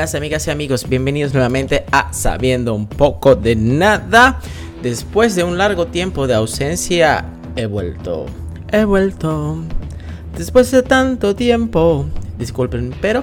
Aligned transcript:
Amigas 0.00 0.46
y 0.46 0.50
amigos, 0.50 0.88
bienvenidos 0.88 1.34
nuevamente 1.34 1.84
a 1.92 2.10
Sabiendo 2.14 2.74
un 2.74 2.86
poco 2.86 3.34
de 3.34 3.54
nada. 3.54 4.40
Después 4.82 5.34
de 5.34 5.44
un 5.44 5.58
largo 5.58 5.88
tiempo 5.88 6.26
de 6.26 6.32
ausencia, 6.32 7.26
he 7.54 7.66
vuelto. 7.66 8.24
He 8.72 8.86
vuelto. 8.86 9.58
Después 10.38 10.70
de 10.70 10.82
tanto 10.82 11.36
tiempo, 11.36 12.06
disculpen, 12.38 12.94
pero 13.02 13.22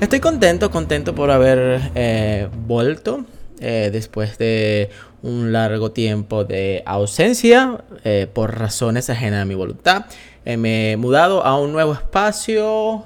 estoy 0.00 0.18
contento, 0.18 0.68
contento 0.72 1.14
por 1.14 1.30
haber 1.30 1.92
eh, 1.94 2.48
vuelto. 2.66 3.24
Eh, 3.60 3.90
después 3.92 4.36
de 4.36 4.90
un 5.22 5.52
largo 5.52 5.92
tiempo 5.92 6.44
de 6.44 6.82
ausencia 6.86 7.84
eh, 8.02 8.26
por 8.30 8.58
razones 8.58 9.08
ajenas 9.10 9.42
a 9.42 9.44
mi 9.44 9.54
voluntad. 9.54 10.06
me 10.44 10.90
he 10.90 10.96
mudado 10.96 11.44
a 11.44 11.56
un 11.56 11.70
nuevo 11.70 11.92
espacio. 11.92 13.04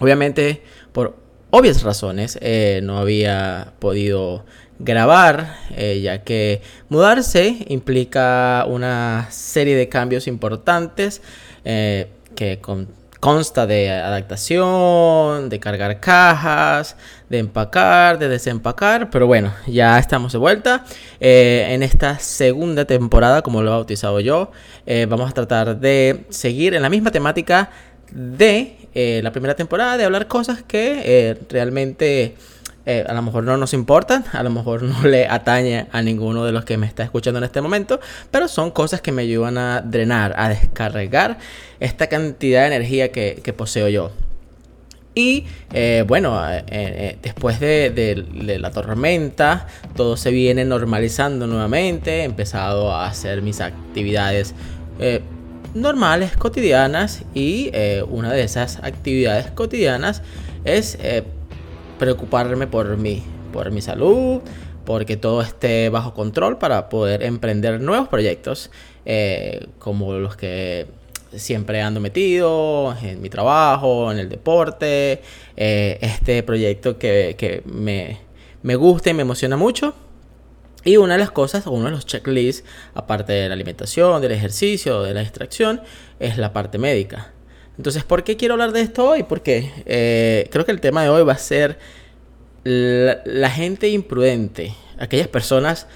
obviamente 0.00 0.62
por 0.92 1.25
obvias 1.50 1.82
razones 1.82 2.38
eh, 2.40 2.80
no 2.82 2.98
había 2.98 3.72
podido 3.78 4.44
grabar, 4.78 5.56
eh, 5.74 6.00
ya 6.02 6.22
que 6.22 6.60
mudarse 6.88 7.64
implica 7.68 8.64
una 8.68 9.26
serie 9.30 9.74
de 9.74 9.88
cambios 9.88 10.26
importantes 10.26 11.22
eh, 11.64 12.10
que 12.34 12.60
consta 13.20 13.66
de 13.66 13.90
adaptación, 13.90 15.48
de 15.48 15.58
cargar 15.58 15.98
cajas, 16.00 16.96
de 17.30 17.38
empacar, 17.38 18.18
de 18.18 18.28
desempacar, 18.28 19.08
pero 19.08 19.26
bueno, 19.26 19.54
ya 19.66 19.98
estamos 19.98 20.32
de 20.32 20.38
vuelta. 20.38 20.84
en 21.18 21.82
esta 21.82 22.18
segunda 22.18 22.84
temporada, 22.84 23.40
como 23.40 23.62
lo 23.62 23.70
he 23.70 23.74
bautizado 23.74 24.20
yo, 24.20 24.50
vamos 25.08 25.30
a 25.30 25.32
tratar 25.32 25.80
de 25.80 26.26
seguir 26.28 26.74
en 26.74 26.82
la 26.82 26.90
misma 26.90 27.10
temática 27.10 27.70
de 28.12 28.85
eh, 28.98 29.20
la 29.22 29.30
primera 29.30 29.54
temporada, 29.54 29.98
de 29.98 30.04
hablar 30.04 30.26
cosas 30.26 30.62
que 30.62 31.02
eh, 31.04 31.38
realmente 31.50 32.34
eh, 32.86 33.04
a 33.06 33.12
lo 33.12 33.20
mejor 33.20 33.44
no 33.44 33.58
nos 33.58 33.74
importan, 33.74 34.24
a 34.32 34.42
lo 34.42 34.48
mejor 34.48 34.84
no 34.84 35.02
le 35.06 35.26
atañe 35.26 35.86
a 35.92 36.00
ninguno 36.00 36.46
de 36.46 36.52
los 36.52 36.64
que 36.64 36.78
me 36.78 36.86
está 36.86 37.02
escuchando 37.02 37.36
en 37.36 37.44
este 37.44 37.60
momento, 37.60 38.00
pero 38.30 38.48
son 38.48 38.70
cosas 38.70 39.02
que 39.02 39.12
me 39.12 39.20
ayudan 39.20 39.58
a 39.58 39.82
drenar, 39.82 40.32
a 40.38 40.48
descargar 40.48 41.36
esta 41.78 42.06
cantidad 42.06 42.62
de 42.62 42.68
energía 42.68 43.12
que, 43.12 43.54
poseo 43.54 43.90
yo. 43.90 44.12
Y 45.14 45.44
bueno, 46.06 46.42
después 47.22 47.60
de, 47.60 48.24
la 48.58 48.70
tormenta, 48.70 49.66
todo 49.94 50.16
se 50.16 50.30
viene 50.30 50.64
normalizando 50.64 51.46
nuevamente. 51.46 52.20
He 52.20 52.24
empezado 52.24 52.92
a 52.92 53.06
hacer 53.08 53.42
mis 53.42 53.60
actividades 53.60 54.54
normales, 55.74 56.36
cotidianas, 56.36 57.24
y 57.34 57.70
eh, 57.72 58.04
una 58.08 58.32
de 58.32 58.42
esas 58.42 58.78
actividades 58.82 59.50
cotidianas 59.50 60.22
es 60.64 60.98
eh, 61.00 61.22
preocuparme 61.98 62.66
por 62.66 62.96
mí, 62.96 63.22
por 63.52 63.70
mi 63.70 63.80
salud, 63.80 64.40
porque 64.84 65.16
todo 65.16 65.42
esté 65.42 65.88
bajo 65.88 66.14
control 66.14 66.58
para 66.58 66.88
poder 66.88 67.22
emprender 67.22 67.80
nuevos 67.80 68.08
proyectos 68.08 68.70
eh, 69.04 69.66
como 69.78 70.14
los 70.14 70.36
que 70.36 70.86
siempre 71.34 71.82
ando 71.82 72.00
metido 72.00 72.96
en 73.02 73.20
mi 73.20 73.28
trabajo, 73.28 74.10
en 74.12 74.18
el 74.18 74.28
deporte, 74.28 75.20
este 75.56 76.42
proyecto 76.42 76.98
que, 76.98 77.34
que 77.36 77.62
me, 77.66 78.18
me 78.62 78.76
gusta 78.76 79.10
y 79.10 79.14
me 79.14 79.22
emociona 79.22 79.56
mucho 79.56 79.94
y 80.86 80.96
una 80.96 81.14
de 81.14 81.18
las 81.18 81.32
cosas, 81.32 81.66
uno 81.66 81.86
de 81.86 81.90
los 81.90 82.06
checklists, 82.06 82.64
aparte 82.94 83.32
de 83.32 83.48
la 83.48 83.54
alimentación, 83.54 84.22
del 84.22 84.30
ejercicio, 84.30 85.02
de 85.02 85.12
la 85.12 85.20
distracción, 85.20 85.82
es 86.20 86.38
la 86.38 86.52
parte 86.52 86.78
médica. 86.78 87.32
Entonces, 87.76 88.04
¿por 88.04 88.22
qué 88.22 88.36
quiero 88.36 88.54
hablar 88.54 88.70
de 88.70 88.82
esto 88.82 89.10
hoy? 89.10 89.24
Porque 89.24 89.72
eh, 89.84 90.48
creo 90.52 90.64
que 90.64 90.70
el 90.70 90.80
tema 90.80 91.02
de 91.02 91.08
hoy 91.08 91.24
va 91.24 91.32
a 91.32 91.38
ser 91.38 91.78
la 92.64 93.50
gente 93.50 93.88
imprudente. 93.88 94.74
Aquellas 94.98 95.28
personas 95.28 95.88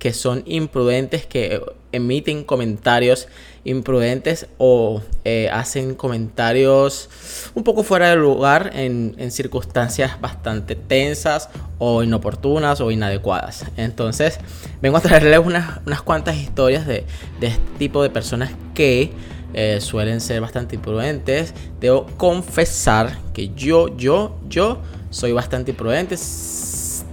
que 0.00 0.12
son 0.12 0.42
imprudentes, 0.46 1.26
que 1.26 1.62
emiten 1.92 2.42
comentarios 2.42 3.28
imprudentes 3.64 4.46
o 4.58 5.02
eh, 5.24 5.48
hacen 5.50 5.94
comentarios 5.94 7.08
un 7.54 7.64
poco 7.64 7.82
fuera 7.82 8.10
de 8.10 8.16
lugar 8.16 8.70
en, 8.74 9.14
circunstancias 9.30 10.20
bastante 10.20 10.74
tensas 10.74 11.48
o 11.78 12.02
inoportunas 12.02 12.80
o 12.80 12.90
inadecuadas. 12.90 13.64
Entonces, 13.76 14.38
vengo 14.82 14.98
a 14.98 15.00
traerles 15.00 15.40
unas, 15.40 15.80
unas 15.86 16.02
cuantas 16.02 16.36
historias 16.36 16.86
de, 16.86 17.04
este 17.40 17.60
tipo 17.78 18.02
de 18.02 18.10
personas 18.10 18.50
que 18.74 19.12
eh, 19.54 19.80
suelen 19.80 20.20
ser 20.20 20.40
bastante 20.40 20.76
imprudentes. 20.76 21.54
Debo 21.80 22.06
confesar 22.18 23.18
que 23.32 23.48
yo, 23.54 23.96
yo, 23.96 24.36
yo 24.48 24.78
soy 25.10 25.32
bastante 25.32 25.70
imprudente. 25.70 26.16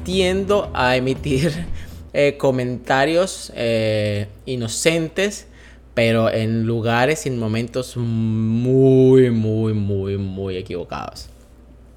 Tiendo 0.04 0.70
a 0.74 0.96
emitir 0.96 1.66
eh, 2.14 2.36
comentarios 2.38 3.54
inocentes, 4.46 5.48
pero 5.94 6.31
en 6.31 6.66
lugares 6.66 7.25
y 7.25 7.29
en 7.29 7.40
momentos 7.40 7.97
muy, 7.97 9.29
muy, 9.31 9.74
muy, 9.74 10.18
muy 10.18 10.57
equivocados. 10.57 11.29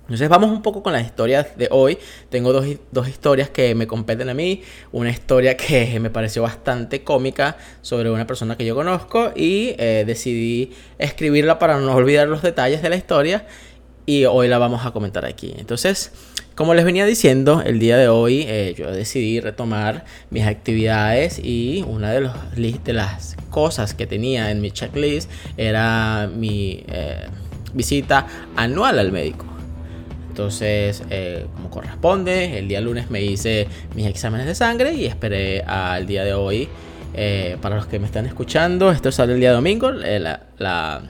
Entonces 0.05 0.29
vamos 0.29 0.51
un 0.51 0.61
poco 0.61 0.83
con 0.83 0.93
las 0.93 1.05
historias 1.05 1.57
de 1.57 1.69
hoy. 1.71 1.97
Tengo 2.29 2.53
dos, 2.53 3.09
historias 3.09 3.49
que 3.49 3.75
me 3.75 3.87
competen 3.87 4.29
a 4.29 4.35
mí. 4.35 4.63
Una 4.93 5.11
historia 5.11 5.57
que 5.57 5.99
me 5.99 6.11
pareció 6.11 6.43
bastante 6.43 7.03
cómica 7.03 7.57
sobre 7.81 8.11
una 8.11 8.27
persona 8.27 8.57
que 8.57 8.67
yo 8.67 8.75
conozco 8.75 9.33
y 9.35 9.75
eh, 9.79 10.05
decidí 10.07 10.73
escribirla 10.99 11.59
para 11.59 11.79
no 11.79 11.95
olvidar 11.95 12.29
los 12.29 12.43
detalles 12.43 12.83
de 12.83 12.91
la 12.91 12.97
historia 12.97 13.47
y 14.05 14.27
hoy 14.27 14.49
la 14.49 14.59
vamos 14.59 14.85
a 14.85 14.91
comentar 14.91 15.25
aquí. 15.25 15.55
Entonces, 15.57 16.13
como 16.55 16.75
les 16.75 16.85
venía 16.85 17.05
diciendo, 17.05 17.63
el 17.65 17.79
día 17.79 17.97
de 17.97 18.09
hoy 18.09 18.45
eh, 18.47 18.75
yo 18.77 18.91
decidí 18.93 19.41
retomar 19.41 20.05
mis 20.31 20.45
actividades 20.45 21.41
y 21.43 21.85
una 21.87 22.13
de, 22.13 22.21
los, 22.21 22.33
de 22.55 22.93
las 22.93 23.37
cosas 23.51 23.95
que 23.95 24.07
tenía 24.07 24.51
en 24.51 24.61
mi 24.61 24.71
checklist 24.71 25.31
era 25.57 26.31
mi 26.33 26.85
eh, 26.89 27.27
visita 27.73 28.27
anual 28.55 28.99
al 29.01 29.11
médico. 29.11 29.47
Entonces, 30.29 31.03
eh, 31.11 31.47
como 31.55 31.71
corresponde, 31.71 32.59
el 32.59 32.69
día 32.69 32.81
lunes 32.81 33.11
me 33.11 33.23
hice 33.23 33.69
mis 33.95 34.07
exámenes 34.07 34.47
de 34.47 34.55
sangre 34.55 34.95
y 34.95 35.07
esperé 35.07 35.63
al 35.63 36.07
día 36.07 36.25
de 36.25 36.35
hoy. 36.35 36.69
para 37.61 37.77
los 37.77 37.87
que 37.87 38.01
me 38.01 38.07
están 38.07 38.27
escuchando, 38.27 38.91
esto 38.91 39.13
sale 39.13 39.35
el 39.35 39.41
día 39.41 39.53
domingo. 39.53 39.93
la 39.93 40.41
la 40.59 41.03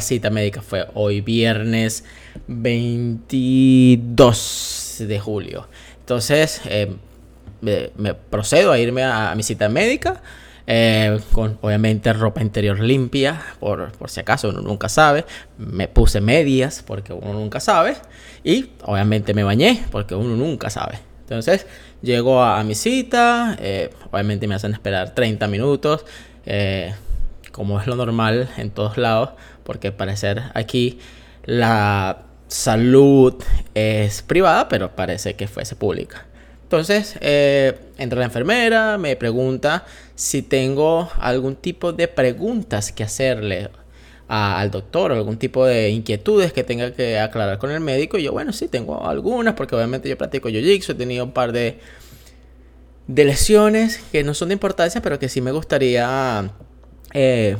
cita 0.00 0.30
médica 0.30 0.62
fue 0.62 0.86
hoy 0.94 1.20
viernes 1.20 2.04
22 2.46 4.96
de 5.00 5.18
julio. 5.18 5.66
Entonces 5.98 6.60
eh, 6.66 6.94
me, 7.60 8.14
procedo 8.14 8.70
a 8.72 8.78
irme 8.78 9.02
a, 9.04 9.34
mi 9.34 9.42
cita 9.42 9.68
médica. 9.68 10.22
Eh, 10.72 11.18
con 11.32 11.58
obviamente 11.62 12.12
ropa 12.12 12.40
interior 12.42 12.78
limpia, 12.78 13.42
por, 13.58 13.90
si 14.06 14.20
acaso 14.20 14.50
uno 14.50 14.60
nunca 14.60 14.88
sabe. 14.88 15.24
Me 15.58 15.88
puse 15.88 16.20
medias 16.20 16.84
porque 16.86 17.12
uno 17.12 17.32
nunca 17.32 17.58
sabe. 17.58 17.96
Y 18.44 18.70
obviamente 18.84 19.34
me 19.34 19.42
bañé 19.42 19.84
porque 19.90 20.14
uno 20.14 20.36
nunca 20.36 20.70
sabe. 20.70 21.00
Entonces 21.22 21.66
llego 22.02 22.40
a, 22.42 22.62
mi 22.62 22.76
cita, 22.76 23.56
eh, 23.60 23.90
obviamente 24.12 24.46
me 24.46 24.54
hacen 24.54 24.72
esperar 24.72 25.12
30 25.14 25.48
minutos 25.48 26.04
como 27.52 27.80
es 27.80 27.86
lo 27.86 27.96
normal 27.96 28.48
en 28.56 28.70
todos 28.70 28.96
lados, 28.96 29.30
porque 29.70 29.86
al 29.86 29.94
parecer 29.94 30.42
aquí 30.54 30.98
la 31.44 32.24
salud 32.48 33.34
es 33.72 34.20
privada, 34.20 34.68
pero 34.68 34.96
parece 34.96 35.36
que 35.36 35.46
fuese 35.46 35.76
pública. 35.76 36.26
Entonces, 36.64 37.16
eh, 37.20 37.78
entra 37.96 38.18
la 38.18 38.24
enfermera, 38.24 38.98
me 38.98 39.14
pregunta 39.14 39.84
si 40.16 40.42
tengo 40.42 41.08
algún 41.20 41.54
tipo 41.54 41.92
de 41.92 42.08
preguntas 42.08 42.90
que 42.90 43.04
hacerle 43.04 43.70
al 44.26 44.72
doctor, 44.72 45.12
algún 45.12 45.36
tipo 45.36 45.64
de 45.64 45.90
inquietudes 45.90 46.52
que 46.52 46.64
tenga 46.64 46.92
que 46.92 47.20
aclarar 47.20 47.58
con 47.58 47.70
el 47.70 47.78
médico. 47.78 48.18
Y 48.18 48.24
yo, 48.24 48.32
bueno, 48.32 48.52
sí, 48.52 48.66
tengo 48.66 49.06
algunas, 49.06 49.54
porque 49.54 49.76
obviamente 49.76 50.08
yo 50.08 50.18
practico 50.18 50.48
jiu-jitsu, 50.48 50.90
he 50.90 50.94
tenido 50.96 51.24
un 51.24 51.30
par 51.30 51.52
de, 51.52 51.78
de 53.06 53.24
lesiones 53.24 54.00
que 54.10 54.24
no 54.24 54.34
son 54.34 54.48
de 54.48 54.54
importancia, 54.54 55.00
pero 55.00 55.20
que 55.20 55.28
sí 55.28 55.40
me 55.40 55.52
gustaría 55.52 56.50
eh, 57.12 57.56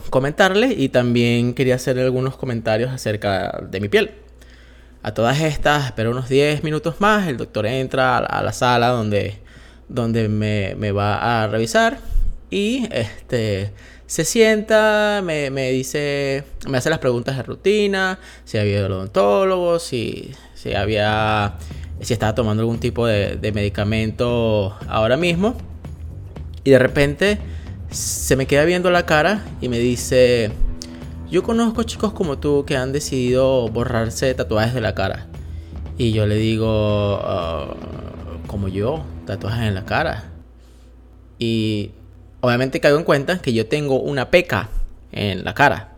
y 0.76 0.88
también 0.90 1.54
quería 1.54 1.74
hacer 1.74 1.98
algunos 1.98 2.36
comentarios 2.36 2.90
acerca 2.90 3.60
de 3.68 3.80
mi 3.80 3.88
piel. 3.88 4.12
A 5.02 5.12
todas 5.14 5.40
estas, 5.40 5.86
espero 5.86 6.10
unos 6.10 6.28
10 6.28 6.62
minutos 6.62 7.00
más, 7.00 7.26
el 7.26 7.36
doctor 7.36 7.66
entra 7.66 8.18
a 8.18 8.42
la, 8.42 8.52
sala 8.52 8.88
donde, 8.88 9.38
donde 9.88 10.28
me, 10.28 10.74
me, 10.76 10.92
va 10.92 11.42
a 11.42 11.46
revisar 11.48 11.98
y 12.50 12.86
este, 12.92 13.72
se 14.06 14.24
sienta, 14.26 15.22
me, 15.24 15.50
me, 15.50 15.70
dice, 15.70 16.44
me 16.68 16.76
hace 16.76 16.90
las 16.90 16.98
preguntas 16.98 17.36
de 17.36 17.42
rutina, 17.42 18.18
si 18.44 18.58
había 18.58 18.84
odontólogo, 18.84 19.78
si, 19.78 20.32
si 20.54 20.74
había, 20.74 21.54
si 22.02 22.12
estaba 22.12 22.34
tomando 22.34 22.62
algún 22.62 22.78
tipo 22.78 23.06
de 23.06 23.52
medicamento 23.54 24.76
ahora 24.86 25.16
mismo. 25.16 25.56
Y 26.62 26.70
de 26.70 26.78
repente 26.78 27.38
se 27.90 28.36
me 28.36 28.46
queda 28.46 28.64
viendo 28.64 28.90
la 28.90 29.04
cara 29.04 29.44
y 29.60 29.68
me 29.68 29.78
dice, 29.78 30.52
yo 31.30 31.42
conozco 31.42 31.82
chicos 31.82 32.12
como 32.12 32.38
tú 32.38 32.64
que 32.64 32.76
han 32.76 32.92
decidido 32.92 33.68
borrarse 33.68 34.32
tatuajes 34.34 34.74
de 34.74 34.80
la 34.80 34.94
cara. 34.94 35.26
Y 35.98 36.12
yo 36.12 36.26
le 36.26 36.36
digo, 36.36 37.20
ah, 37.22 37.74
como 38.46 38.68
yo, 38.68 39.04
tatuajes 39.26 39.66
en 39.66 39.74
la 39.74 39.84
cara. 39.84 40.30
Y 41.38 41.90
obviamente 42.40 42.80
caigo 42.80 42.98
en 42.98 43.04
cuenta 43.04 43.40
que 43.42 43.52
yo 43.52 43.66
tengo 43.66 44.00
una 44.00 44.30
peca 44.30 44.70
en 45.12 45.44
la 45.44 45.54
cara. 45.54 45.88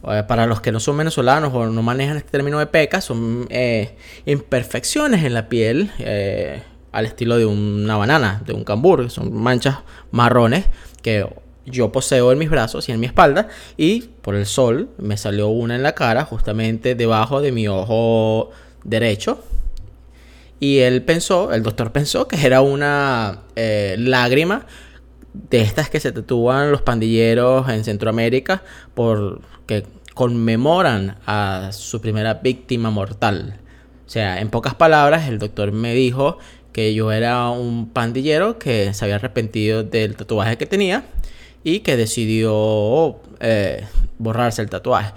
Para 0.00 0.46
los 0.46 0.60
que 0.60 0.70
no 0.70 0.78
son 0.78 0.96
venezolanos 0.96 1.52
o 1.52 1.66
no 1.66 1.82
manejan 1.82 2.16
este 2.16 2.30
término 2.30 2.58
de 2.58 2.66
peca, 2.66 3.00
son 3.00 3.46
eh, 3.50 3.96
imperfecciones 4.26 5.24
en 5.24 5.34
la 5.34 5.48
piel 5.48 5.90
eh, 5.98 6.62
al 6.92 7.04
estilo 7.04 7.36
de 7.36 7.46
una 7.46 7.96
banana, 7.96 8.42
de 8.46 8.52
un 8.52 8.62
cambur. 8.62 9.10
Son 9.10 9.34
manchas 9.34 9.78
marrones 10.12 10.66
que 11.02 11.26
yo 11.66 11.92
poseo 11.92 12.32
en 12.32 12.38
mis 12.38 12.50
brazos 12.50 12.88
y 12.88 12.92
en 12.92 13.00
mi 13.00 13.06
espalda. 13.06 13.48
Y 13.76 14.02
por 14.22 14.34
el 14.34 14.46
sol 14.46 14.88
me 14.98 15.16
salió 15.16 15.48
una 15.48 15.76
en 15.76 15.82
la 15.82 15.94
cara, 15.94 16.24
justamente 16.24 16.94
debajo 16.94 17.40
de 17.40 17.52
mi 17.52 17.68
ojo 17.68 18.50
derecho. 18.84 19.42
Y 20.60 20.78
él 20.78 21.02
pensó, 21.02 21.52
el 21.52 21.62
doctor 21.62 21.92
pensó 21.92 22.26
que 22.26 22.44
era 22.44 22.62
una 22.62 23.42
eh, 23.54 23.96
lágrima 23.98 24.66
de 25.32 25.60
estas 25.60 25.88
que 25.88 26.00
se 26.00 26.10
tatúan 26.10 26.72
los 26.72 26.82
pandilleros 26.82 27.68
en 27.68 27.84
Centroamérica 27.84 28.62
porque 28.94 29.86
conmemoran 30.14 31.18
a 31.26 31.70
su 31.72 32.00
primera 32.00 32.34
víctima 32.34 32.90
mortal. 32.90 33.60
O 34.04 34.10
sea, 34.10 34.40
en 34.40 34.48
pocas 34.48 34.74
palabras, 34.74 35.28
el 35.28 35.38
doctor 35.38 35.70
me 35.70 35.94
dijo 35.94 36.38
que 36.72 36.94
yo 36.94 37.12
era 37.12 37.50
un 37.50 37.88
pandillero 37.90 38.58
que 38.58 38.92
se 38.94 39.04
había 39.04 39.16
arrepentido 39.16 39.82
del 39.82 40.16
tatuaje 40.16 40.56
que 40.56 40.66
tenía 40.66 41.04
y 41.64 41.80
que 41.80 41.96
decidió 41.96 43.20
eh, 43.40 43.86
borrarse 44.18 44.62
el 44.62 44.70
tatuaje. 44.70 45.12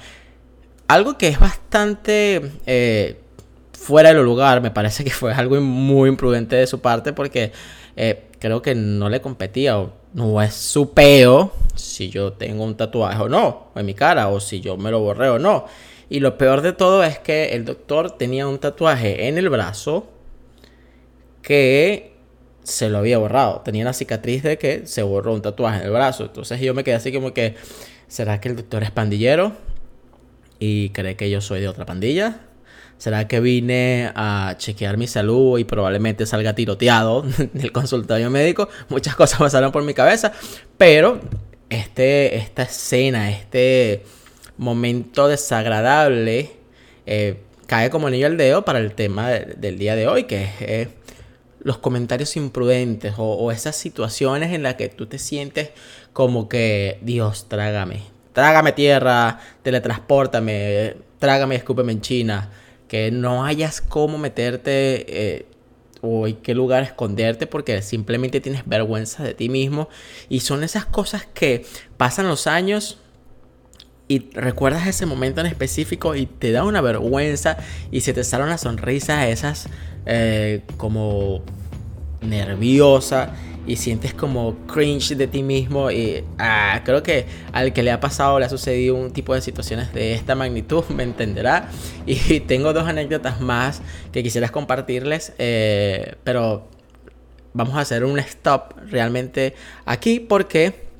Algo 0.87 1.17
que 1.17 1.27
es 1.27 1.39
bastante 1.39 2.41
eh, 2.65 3.19
fuera 3.73 4.13
de 4.13 4.21
lugar, 4.21 4.61
me 4.61 4.71
parece 4.71 5.03
que 5.03 5.11
fue 5.11 5.33
algo 5.33 5.59
muy 5.61 6.09
imprudente 6.09 6.55
de 6.55 6.67
su 6.67 6.81
parte 6.81 7.13
porque 7.13 7.51
eh, 7.95 8.23
creo 8.39 8.61
que 8.61 8.75
no 8.75 9.09
le 9.09 9.21
competía 9.21 9.79
o 9.79 9.93
no 10.13 10.41
es 10.41 10.53
su 10.53 10.93
peo 10.93 11.53
si 11.75 12.09
yo 12.09 12.33
tengo 12.33 12.63
un 12.63 12.75
tatuaje 12.75 13.21
o 13.21 13.29
no 13.29 13.67
en 13.75 13.85
mi 13.85 13.93
cara 13.93 14.27
o 14.27 14.39
si 14.39 14.59
yo 14.59 14.77
me 14.77 14.91
lo 14.91 14.99
borré 14.99 15.29
o 15.29 15.39
no. 15.39 15.65
Y 16.09 16.19
lo 16.19 16.37
peor 16.37 16.61
de 16.61 16.73
todo 16.73 17.03
es 17.03 17.19
que 17.19 17.55
el 17.55 17.63
doctor 17.63 18.11
tenía 18.11 18.45
un 18.47 18.59
tatuaje 18.59 19.27
en 19.27 19.37
el 19.37 19.49
brazo 19.49 20.07
que 21.41 22.11
se 22.63 22.89
lo 22.89 22.99
había 22.99 23.17
borrado. 23.17 23.61
Tenía 23.63 23.83
una 23.83 23.93
cicatriz 23.93 24.43
de 24.43 24.57
que 24.57 24.85
se 24.85 25.03
borró 25.03 25.33
un 25.33 25.41
tatuaje 25.41 25.79
en 25.79 25.85
el 25.85 25.91
brazo. 25.91 26.25
Entonces 26.25 26.59
yo 26.61 26.73
me 26.73 26.83
quedé 26.83 26.95
así 26.95 27.11
como 27.11 27.33
que, 27.33 27.55
¿será 28.07 28.39
que 28.39 28.49
el 28.49 28.55
doctor 28.55 28.83
es 28.83 28.91
pandillero? 28.91 29.53
Y 30.59 30.89
cree 30.89 31.15
que 31.15 31.29
yo 31.29 31.41
soy 31.41 31.61
de 31.61 31.67
otra 31.67 31.85
pandilla. 31.85 32.41
¿Será 32.97 33.27
que 33.27 33.39
vine 33.39 34.11
a 34.13 34.53
chequear 34.59 34.95
mi 34.97 35.07
salud 35.07 35.57
y 35.57 35.63
probablemente 35.63 36.27
salga 36.27 36.53
tiroteado 36.53 37.23
del 37.53 37.71
consultorio 37.71 38.29
médico? 38.29 38.69
Muchas 38.89 39.15
cosas 39.15 39.39
pasaron 39.39 39.71
por 39.71 39.83
mi 39.83 39.95
cabeza, 39.95 40.31
pero 40.77 41.19
este, 41.67 42.35
esta 42.35 42.61
escena, 42.61 43.31
este 43.31 44.03
momento 44.57 45.27
desagradable, 45.27 46.51
eh, 47.07 47.37
cae 47.65 47.89
como 47.89 48.05
anillo 48.05 48.27
al 48.27 48.37
dedo 48.37 48.63
para 48.63 48.77
el 48.77 48.93
tema 48.93 49.29
del 49.31 49.79
día 49.79 49.95
de 49.95 50.07
hoy, 50.07 50.25
que 50.25 50.43
es 50.43 50.51
eh, 50.59 50.87
los 51.63 51.77
comentarios 51.77 52.35
imprudentes 52.35 53.13
o, 53.17 53.51
esas 53.51 53.75
situaciones 53.75 54.53
en 54.53 54.63
las 54.63 54.75
que 54.75 54.89
tú 54.89 55.05
te 55.05 55.19
sientes 55.19 55.71
como 56.13 56.49
que, 56.49 56.99
Dios, 57.01 57.47
trágame, 57.47 58.03
trágame 58.33 58.71
tierra, 58.71 59.39
teletransportame, 59.61 60.97
trágame, 61.19 61.55
escúpeme 61.55 61.91
en 61.91 62.01
China 62.01 62.49
que 62.87 63.11
no 63.11 63.45
hayas 63.45 63.79
cómo 63.79 64.17
meterte 64.17 65.05
eh, 65.07 65.45
o 66.01 66.27
en 66.27 66.35
qué 66.37 66.53
lugar 66.53 66.83
esconderte 66.83 67.47
porque 67.47 67.81
simplemente 67.81 68.41
tienes 68.41 68.63
vergüenza 68.65 69.23
de 69.23 69.33
ti 69.33 69.47
mismo. 69.47 69.87
Y 70.27 70.41
son 70.41 70.63
esas 70.63 70.85
cosas 70.85 71.25
que 71.25 71.65
pasan 71.95 72.27
los 72.27 72.47
años 72.47 73.00
y 74.11 74.27
recuerdas 74.33 74.85
ese 74.87 75.05
momento 75.05 75.39
en 75.39 75.47
específico 75.47 76.15
y 76.15 76.25
te 76.25 76.51
da 76.51 76.65
una 76.65 76.81
vergüenza 76.81 77.55
y 77.91 78.01
se 78.01 78.11
te 78.11 78.25
sale 78.25 78.43
una 78.43 78.57
sonrisa 78.57 79.29
esas 79.29 79.69
eh, 80.05 80.63
como 80.75 81.41
nerviosa 82.19 83.33
y 83.65 83.77
sientes 83.77 84.13
como 84.13 84.57
cringe 84.67 85.15
de 85.15 85.27
ti 85.27 85.43
mismo 85.43 85.91
y 85.91 86.25
ah, 86.39 86.81
creo 86.83 87.01
que 87.03 87.25
al 87.53 87.71
que 87.71 87.83
le 87.83 87.91
ha 87.91 88.01
pasado 88.01 88.37
le 88.37 88.47
ha 88.47 88.49
sucedido 88.49 88.95
un 88.95 89.11
tipo 89.13 89.33
de 89.33 89.39
situaciones 89.39 89.93
de 89.93 90.13
esta 90.13 90.35
magnitud 90.35 90.83
me 90.89 91.03
entenderá. 91.03 91.69
Y 92.05 92.41
tengo 92.41 92.73
dos 92.73 92.89
anécdotas 92.89 93.39
más 93.39 93.81
que 94.11 94.23
quisieras 94.23 94.51
compartirles 94.51 95.31
eh, 95.37 96.15
pero 96.25 96.67
vamos 97.53 97.75
a 97.75 97.79
hacer 97.79 98.03
un 98.03 98.19
stop 98.19 98.73
realmente 98.89 99.55
aquí 99.85 100.19
porque 100.19 100.90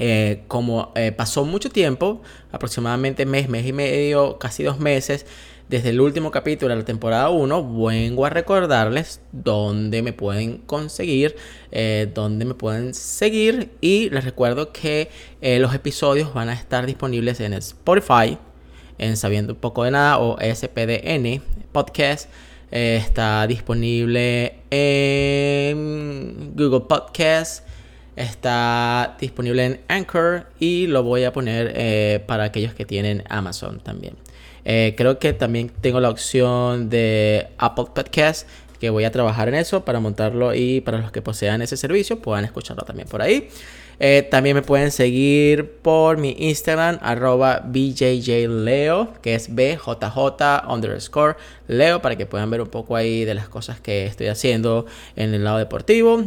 eh, 0.00 0.44
como 0.46 0.92
eh, 0.94 1.10
pasó 1.10 1.44
mucho 1.44 1.70
tiempo 1.70 2.22
aproximadamente 2.52 3.26
mes 3.26 3.48
mes 3.48 3.66
y 3.66 3.72
medio 3.72 4.38
casi 4.38 4.62
dos 4.62 4.78
meses 4.78 5.26
desde 5.68 5.90
el 5.90 6.00
último 6.00 6.30
capítulo 6.30 6.72
de 6.72 6.80
la 6.80 6.84
temporada 6.84 7.28
1, 7.30 7.84
vengo 7.84 8.24
a 8.24 8.30
recordarles 8.30 9.20
dónde 9.32 10.02
me 10.02 10.12
pueden 10.14 10.58
conseguir, 10.58 11.36
eh, 11.72 12.10
dónde 12.14 12.44
me 12.44 12.54
pueden 12.54 12.94
seguir 12.94 13.72
y 13.82 14.08
les 14.08 14.24
recuerdo 14.24 14.72
que 14.72 15.10
los 15.42 15.74
episodios 15.74 16.32
van 16.32 16.48
a 16.48 16.54
estar 16.54 16.86
disponibles 16.86 17.40
en 17.40 17.52
Spotify, 17.52 18.38
en 18.96 19.18
Sabiendo 19.18 19.52
un 19.52 19.58
poco 19.58 19.84
de 19.84 19.90
nada 19.90 20.18
o 20.18 20.38
SPDN 20.40 21.42
Podcast. 21.72 22.30
Está 22.70 23.46
disponible 23.46 24.60
en 24.70 26.54
Google 26.56 26.86
Podcast. 26.88 27.67
Está 28.18 29.16
disponible 29.20 29.64
en 29.64 29.80
Anchor 29.88 30.46
y 30.58 30.86
lo 30.88 31.02
voy 31.02 31.24
a 31.24 31.32
poner 31.32 32.24
para 32.26 32.44
aquellos 32.44 32.74
que 32.74 32.84
tienen 32.84 33.22
Amazon 33.28 33.80
también. 33.80 34.14
Eh, 34.70 34.94
creo 34.98 35.18
que 35.18 35.32
también 35.32 35.70
tengo 35.80 35.98
la 35.98 36.10
opción 36.10 36.90
de 36.90 37.48
Apple 37.56 37.86
Podcast, 37.94 38.46
que 38.78 38.90
voy 38.90 39.04
a 39.04 39.10
trabajar 39.10 39.48
en 39.48 39.54
eso 39.54 39.82
para 39.82 39.98
montarlo 39.98 40.54
y 40.54 40.82
para 40.82 40.98
los 40.98 41.10
que 41.10 41.22
posean 41.22 41.62
ese 41.62 41.78
servicio 41.78 42.20
puedan 42.20 42.44
escucharlo 42.44 42.84
también 42.84 43.08
por 43.08 43.22
ahí. 43.22 43.48
Eh, 43.98 44.28
también 44.30 44.54
me 44.54 44.60
pueden 44.60 44.90
seguir 44.92 45.78
por 45.80 46.18
mi 46.18 46.36
Instagram, 46.38 46.98
arroba 47.00 47.62
BJJLeo, 47.64 49.14
que 49.22 49.34
es 49.34 49.52
BJJ 49.54 50.68
underscore 50.68 51.36
Leo, 51.66 52.02
para 52.02 52.16
que 52.16 52.26
puedan 52.26 52.50
ver 52.50 52.60
un 52.60 52.68
poco 52.68 52.94
ahí 52.94 53.24
de 53.24 53.32
las 53.32 53.48
cosas 53.48 53.80
que 53.80 54.04
estoy 54.04 54.26
haciendo 54.26 54.84
en 55.16 55.32
el 55.32 55.44
lado 55.44 55.56
deportivo. 55.56 56.22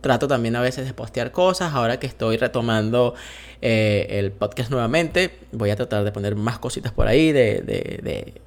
Trato 0.00 0.26
también 0.28 0.56
a 0.56 0.60
veces 0.60 0.86
de 0.86 0.94
postear 0.94 1.30
cosas, 1.30 1.74
ahora 1.74 1.98
que 1.98 2.06
estoy 2.06 2.36
retomando 2.38 3.14
eh, 3.60 4.06
el 4.10 4.32
podcast 4.32 4.70
nuevamente. 4.70 5.38
Voy 5.52 5.70
a 5.70 5.76
tratar 5.76 6.04
de 6.04 6.12
poner 6.12 6.36
más 6.36 6.58
cositas 6.58 6.92
por 6.92 7.06
ahí, 7.06 7.32
de, 7.32 8.40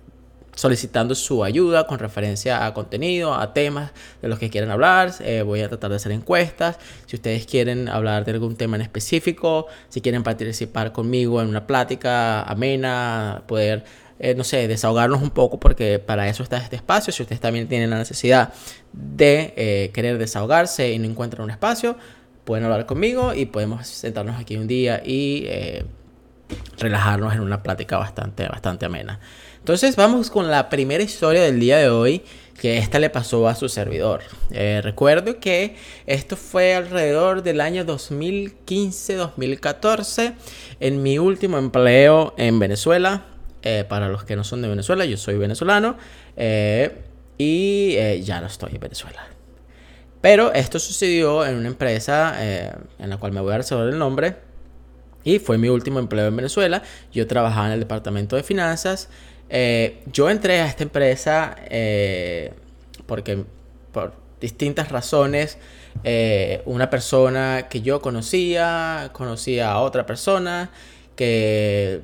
solicitando 0.55 1.13
su 1.13 1.43
ayuda 1.43 1.85
con 1.85 1.99
referencia 1.99 2.65
a 2.65 2.73
contenido, 2.73 3.33
a 3.35 3.53
temas 3.53 3.91
de 4.21 4.27
los 4.27 4.39
que 4.39 4.49
quieran 4.49 4.71
hablar. 4.71 5.13
Eh, 5.21 5.43
voy 5.43 5.61
a 5.61 5.69
tratar 5.69 5.91
de 5.91 5.97
hacer 5.97 6.11
encuestas. 6.11 6.79
Si 7.05 7.15
ustedes 7.15 7.45
quieren 7.45 7.87
hablar 7.87 8.25
de 8.25 8.31
algún 8.31 8.55
tema 8.55 8.75
en 8.75 8.81
específico, 8.81 9.67
si 9.89 10.01
quieren 10.01 10.23
participar 10.23 10.91
conmigo 10.91 11.41
en 11.41 11.49
una 11.49 11.67
plática 11.67 12.41
amena, 12.43 13.43
poder, 13.47 13.83
eh, 14.19 14.35
no 14.35 14.43
sé, 14.43 14.67
desahogarnos 14.67 15.21
un 15.21 15.31
poco, 15.31 15.59
porque 15.59 15.99
para 15.99 16.27
eso 16.29 16.43
está 16.43 16.57
este 16.57 16.75
espacio. 16.75 17.13
Si 17.13 17.23
ustedes 17.23 17.41
también 17.41 17.67
tienen 17.67 17.89
la 17.89 17.97
necesidad 17.97 18.53
de 18.91 19.91
querer 19.93 20.17
desahogarse 20.17 20.91
y 20.91 20.99
no 20.99 21.07
encuentran 21.07 21.43
un 21.43 21.51
espacio, 21.51 21.97
pueden 22.43 22.65
hablar 22.65 22.85
conmigo 22.85 23.33
y 23.33 23.45
podemos 23.45 23.87
sentarnos 23.87 24.37
aquí 24.39 24.57
un 24.57 24.67
día 24.67 25.01
y 25.03 25.45
eh, 25.47 25.85
relajarnos 26.77 27.33
en 27.33 27.39
una 27.41 27.63
plática 27.63 27.97
bastante, 27.97 28.47
bastante 28.47 28.85
amena. 28.85 29.19
Entonces 29.59 29.95
vamos 29.95 30.29
con 30.29 30.51
la 30.51 30.69
primera 30.69 31.01
historia 31.03 31.41
del 31.41 31.59
día 31.59 31.77
de 31.77 31.89
hoy 31.89 32.21
que 32.59 32.77
esta 32.77 32.99
le 32.99 33.09
pasó 33.09 33.47
a 33.47 33.55
su 33.55 33.67
servidor. 33.69 34.21
Eh, 34.51 34.81
recuerdo 34.83 35.39
que 35.39 35.77
esto 36.05 36.35
fue 36.35 36.75
alrededor 36.75 37.41
del 37.43 37.61
año 37.61 37.85
2015-2014 37.85 40.33
en 40.79 41.01
mi 41.01 41.17
último 41.17 41.57
empleo 41.57 42.35
en 42.37 42.59
Venezuela. 42.59 43.25
Eh, 43.63 43.85
para 43.87 44.09
los 44.09 44.23
que 44.25 44.35
no 44.35 44.43
son 44.43 44.61
de 44.61 44.67
Venezuela, 44.67 45.05
yo 45.05 45.17
soy 45.17 45.37
venezolano 45.37 45.97
y 47.37 47.95
ya 48.21 48.41
no 48.41 48.47
estoy 48.47 48.75
en 48.75 48.81
Venezuela. 48.81 49.33
Pero 50.23 50.53
esto 50.53 50.79
sucedió 50.79 51.45
en 51.45 51.55
una 51.55 51.67
empresa 51.67 52.35
eh, 52.39 52.71
en 52.97 53.09
la 53.09 53.17
cual 53.17 53.33
me 53.33 53.41
voy 53.41 53.53
a 53.53 53.57
reservar 53.57 53.89
el 53.89 53.99
nombre. 53.99 54.37
Y 55.25 55.39
fue 55.39 55.57
mi 55.57 55.67
último 55.67 55.99
empleo 55.99 56.27
en 56.27 56.35
Venezuela. 56.37 56.81
Yo 57.11 57.27
trabajaba 57.27 57.67
en 57.67 57.73
el 57.73 57.81
departamento 57.81 58.37
de 58.37 58.43
finanzas. 58.43 59.09
Eh, 59.49 60.01
yo 60.05 60.29
entré 60.29 60.61
a 60.61 60.67
esta 60.67 60.83
empresa 60.83 61.57
eh, 61.69 62.53
porque 63.05 63.43
por 63.91 64.13
distintas 64.39 64.93
razones 64.93 65.57
una 66.63 66.89
persona 66.89 67.67
que 67.69 67.81
yo 67.81 68.01
conocía 68.01 69.09
conocía 69.11 69.73
a 69.73 69.79
otra 69.79 70.05
persona 70.05 70.71
que 71.17 72.01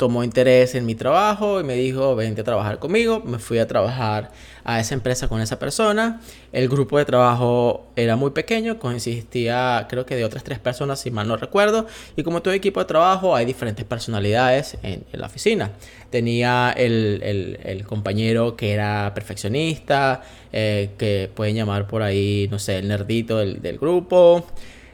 tomó 0.00 0.24
interés 0.24 0.74
en 0.74 0.86
mi 0.86 0.94
trabajo 0.94 1.60
y 1.60 1.62
me 1.62 1.74
dijo, 1.74 2.16
vente 2.16 2.40
a 2.40 2.44
trabajar 2.44 2.78
conmigo. 2.78 3.20
Me 3.22 3.38
fui 3.38 3.58
a 3.58 3.68
trabajar 3.68 4.30
a 4.64 4.80
esa 4.80 4.94
empresa 4.94 5.28
con 5.28 5.42
esa 5.42 5.58
persona. 5.58 6.22
El 6.52 6.70
grupo 6.70 6.96
de 6.96 7.04
trabajo 7.04 7.86
era 7.96 8.16
muy 8.16 8.30
pequeño, 8.30 8.78
consistía 8.78 9.86
creo 9.90 10.06
que 10.06 10.16
de 10.16 10.24
otras 10.24 10.42
tres 10.42 10.58
personas, 10.58 11.00
si 11.00 11.10
mal 11.10 11.28
no 11.28 11.36
recuerdo. 11.36 11.86
Y 12.16 12.22
como 12.22 12.40
todo 12.40 12.54
equipo 12.54 12.80
de 12.80 12.86
trabajo, 12.86 13.36
hay 13.36 13.44
diferentes 13.44 13.84
personalidades 13.84 14.78
en, 14.82 15.04
la 15.12 15.26
oficina. 15.26 15.72
Tenía 16.08 16.72
el, 16.74 17.84
compañero 17.86 18.56
que 18.56 18.72
era 18.72 19.12
perfeccionista, 19.14 20.22
eh, 20.50 20.92
que 20.96 21.30
pueden 21.34 21.56
llamar 21.56 21.86
por 21.86 22.00
ahí, 22.00 22.48
no 22.50 22.58
sé, 22.58 22.78
el 22.78 22.88
nerdito 22.88 23.36
del, 23.36 23.78
grupo. 23.78 24.46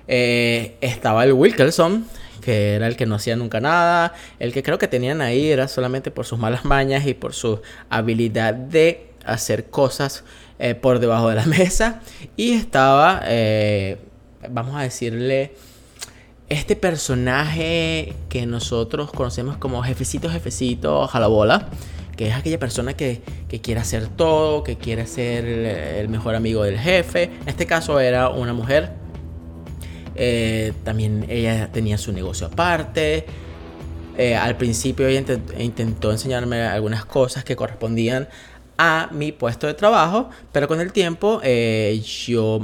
Eh, 0.09 0.75
estaba 0.81 1.23
el 1.23 1.33
Wilkerson, 1.33 2.07
que 2.47 2.77
era 2.77 2.87
el 2.87 2.95
que 2.95 3.07
no 3.07 3.17
hacía 3.17 3.35
nunca 3.35 3.59
nada. 3.61 4.15
El 4.39 4.53
que 4.53 4.63
creo 4.63 4.79
que 4.79 4.87
tenían 4.87 5.21
ahí 5.21 5.51
era 5.51 5.67
solamente 5.67 6.13
por 6.13 6.27
sus 6.27 6.39
malas 6.39 6.65
mañas 6.65 7.05
y 7.05 7.13
por 7.13 7.35
su 7.35 7.61
habilidad 7.91 8.55
de 8.55 9.09
hacer 9.25 9.65
cosas 9.69 10.23
eh, 10.61 10.77
por 10.77 11.01
debajo 11.01 11.29
de 11.29 11.35
la 11.35 11.45
mesa. 11.47 12.03
Y 12.37 12.53
estaba, 12.53 13.21
eh, 13.25 13.99
vamos 14.49 14.77
a 14.77 14.83
decirle, 14.83 15.57
este 16.49 16.77
personaje 16.77 18.15
que 18.29 18.47
nosotros 18.47 19.11
conocemos 19.11 19.57
como 19.57 19.83
jefecito, 19.83 20.31
jefecito, 20.31 21.09
jalabola. 21.09 21.69
Que 22.17 22.29
es 22.29 22.35
aquella 22.35 22.61
persona 22.61 22.95
que, 22.95 23.23
que 23.49 23.61
quiere 23.61 23.81
hacer 23.81 24.07
todo, 24.07 24.63
que 24.63 24.79
quiere 24.79 25.09
ser 25.09 25.45
el 25.45 26.09
mejor 26.09 26.37
amigo 26.37 26.63
del 26.63 26.79
jefe. 26.79 27.25
En 27.25 27.49
este 27.49 27.67
caso 27.67 27.99
era 27.99 28.29
una 28.29 28.53
mujer 28.55 28.93
eh, 30.17 30.73
también 30.85 31.27
ella 31.29 31.71
tenía 31.73 31.99
su 31.99 32.13
negocio 32.13 32.47
aparte. 32.47 33.27
Eh, 34.17 34.35
al 34.35 34.57
principio 34.57 35.07
ella 35.07 35.23
intentó 35.59 36.11
enseñarme 36.11 36.63
algunas 36.63 37.05
cosas 37.05 37.45
que 37.45 37.55
correspondían 37.55 38.29
a 38.79 39.09
mi 39.13 39.33
puesto 39.33 39.67
de 39.67 39.75
trabajo, 39.75 40.31
pero 40.53 40.69
con 40.69 40.81
el 40.81 40.93
tiempo 40.93 41.41
eh, 41.43 42.03
yo 42.27 42.61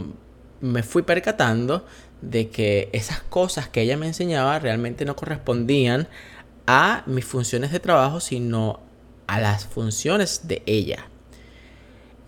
me 0.60 0.82
fui 0.82 1.02
percatando 1.02 1.84
de 2.20 2.48
que 2.48 2.88
esas 2.92 3.20
cosas 3.20 3.68
que 3.68 3.82
ella 3.82 3.96
me 3.96 4.06
enseñaba 4.06 4.58
realmente 4.58 5.04
no 5.04 5.16
correspondían 5.16 6.08
a 6.66 7.02
mis 7.06 7.24
funciones 7.24 7.72
de 7.72 7.80
trabajo, 7.80 8.20
sino 8.20 8.80
a 9.26 9.40
las 9.40 9.66
funciones 9.66 10.46
de 10.46 10.62
ella. 10.66 11.06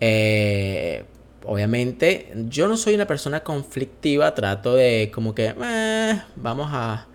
Eh, 0.01 1.05
obviamente 1.45 2.31
yo 2.49 2.67
no 2.67 2.77
soy 2.77 2.95
una 2.95 3.07
persona 3.07 3.41
conflictiva, 3.41 4.33
trato 4.35 4.75
de 4.75 5.11
como 5.13 5.35
que 5.35 5.53
eh, 5.63 6.21
vamos 6.35 6.69
a, 6.71 7.07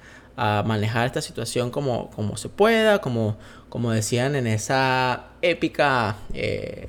manejar 0.64 1.04
esta 1.04 1.20
situación 1.20 1.70
como, 1.70 2.08
como 2.12 2.38
se 2.38 2.48
pueda, 2.48 3.02
como, 3.02 3.36
como 3.68 3.90
decían 3.90 4.34
en 4.36 4.46
esa 4.46 5.26
épica 5.42 6.16
eh, 6.32 6.88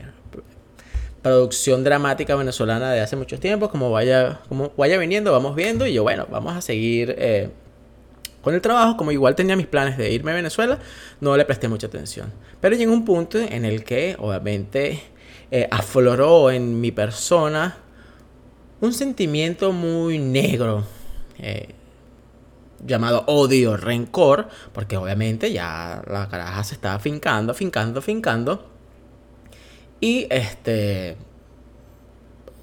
producción 1.21 1.83
dramática 1.83 2.33
venezolana 2.35 2.93
de 2.93 3.01
hace 3.01 3.17
muchos 3.17 3.41
tiempos, 3.41 3.69
como 3.69 3.91
vaya, 3.91 4.39
como 4.47 4.71
vaya 4.77 4.97
viniendo, 4.97 5.33
vamos 5.33 5.53
viendo 5.53 5.85
y 5.85 5.91
yo 5.91 6.03
bueno, 6.03 6.27
vamos 6.31 6.55
a 6.55 6.61
seguir 6.61 7.13
eh, 7.17 7.49
con 8.41 8.55
el 8.55 8.61
trabajo, 8.61 8.97
como 8.97 9.11
igual 9.11 9.35
tenía 9.35 9.55
mis 9.55 9.67
planes 9.67 9.97
de 9.97 10.11
irme 10.11 10.31
a 10.31 10.35
Venezuela, 10.35 10.79
no 11.19 11.37
le 11.37 11.45
presté 11.45 11.67
mucha 11.67 11.87
atención. 11.87 12.31
Pero 12.59 12.75
llegó 12.75 12.93
un 12.93 13.05
punto 13.05 13.37
en 13.37 13.65
el 13.65 13.83
que 13.83 14.15
obviamente 14.17 15.01
eh, 15.51 15.67
afloró 15.69 16.49
en 16.49 16.79
mi 16.79 16.91
persona 16.91 17.77
un 18.79 18.93
sentimiento 18.93 19.73
muy 19.73 20.17
negro. 20.17 20.85
Eh, 21.37 21.75
llamado 22.85 23.23
odio, 23.27 23.77
rencor, 23.77 24.47
porque 24.73 24.97
obviamente 24.97 25.51
ya 25.51 26.01
la 26.07 26.27
caraja 26.29 26.63
se 26.63 26.75
estaba 26.75 26.99
fincando, 26.99 27.53
fincando, 27.53 28.01
fincando. 28.01 28.69
Y 29.99 30.27
este. 30.29 31.17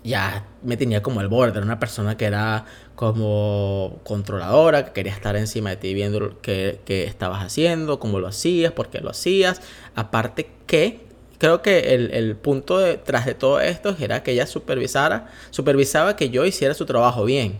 Ya 0.04 0.47
me 0.62 0.76
tenía 0.76 1.02
como 1.02 1.21
el 1.21 1.28
borde, 1.28 1.59
era 1.59 1.66
una 1.66 1.78
persona 1.78 2.16
que 2.16 2.25
era 2.25 2.64
como 2.95 4.00
controladora, 4.04 4.87
que 4.87 4.92
quería 4.92 5.12
estar 5.12 5.37
encima 5.37 5.71
de 5.71 5.76
ti 5.76 5.92
viendo 5.92 6.40
qué, 6.40 6.80
qué 6.87 7.04
estabas 7.04 7.45
haciendo, 7.45 7.99
cómo 7.99 8.18
lo 8.18 8.28
hacías, 8.28 8.73
por 8.73 8.88
qué 8.88 9.00
lo 9.00 9.11
hacías. 9.11 9.61
Aparte 9.95 10.50
que 10.66 11.08
creo 11.38 11.62
que 11.62 11.95
el, 11.95 12.37
punto 12.37 12.78
detrás 12.78 13.26
de 13.26 13.35
todo 13.35 13.61
esto 13.61 13.97
era 13.99 14.23
que 14.23 14.33
ella 14.33 14.47
supervisara, 14.47 15.28
supervisaba 15.50 16.16
que 16.16 16.30
yo 16.30 16.45
hiciera 16.45 16.75
su 16.75 16.85
trabajo 16.87 17.25
bien. 17.25 17.59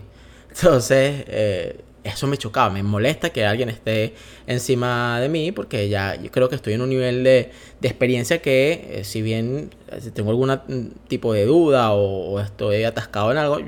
Entonces, 0.49 1.23
eh, 1.27 1.79
eso 2.03 2.27
me 2.27 2.37
chocaba, 2.37 2.69
me 2.69 2.83
molesta 2.83 3.29
que 3.29 3.45
alguien 3.45 3.69
esté 3.69 4.13
encima 4.47 5.19
de 5.19 5.29
mí 5.29 5.51
porque 5.51 5.89
ya 5.89 6.15
yo 6.15 6.31
creo 6.31 6.49
que 6.49 6.55
estoy 6.55 6.73
en 6.73 6.81
un 6.81 6.89
nivel 6.89 7.23
de, 7.23 7.51
experiencia 7.81 8.41
que 8.41 8.99
eh, 8.99 9.03
si 9.03 9.21
bien 9.21 9.69
eh, 9.91 10.11
tengo 10.13 10.31
algún 10.31 10.93
tipo 11.07 11.33
de 11.33 11.45
duda 11.45 11.93
o, 11.93 12.39
estoy 12.39 12.83
atascado 12.83 13.31
en 13.31 13.37
algo, 13.37 13.59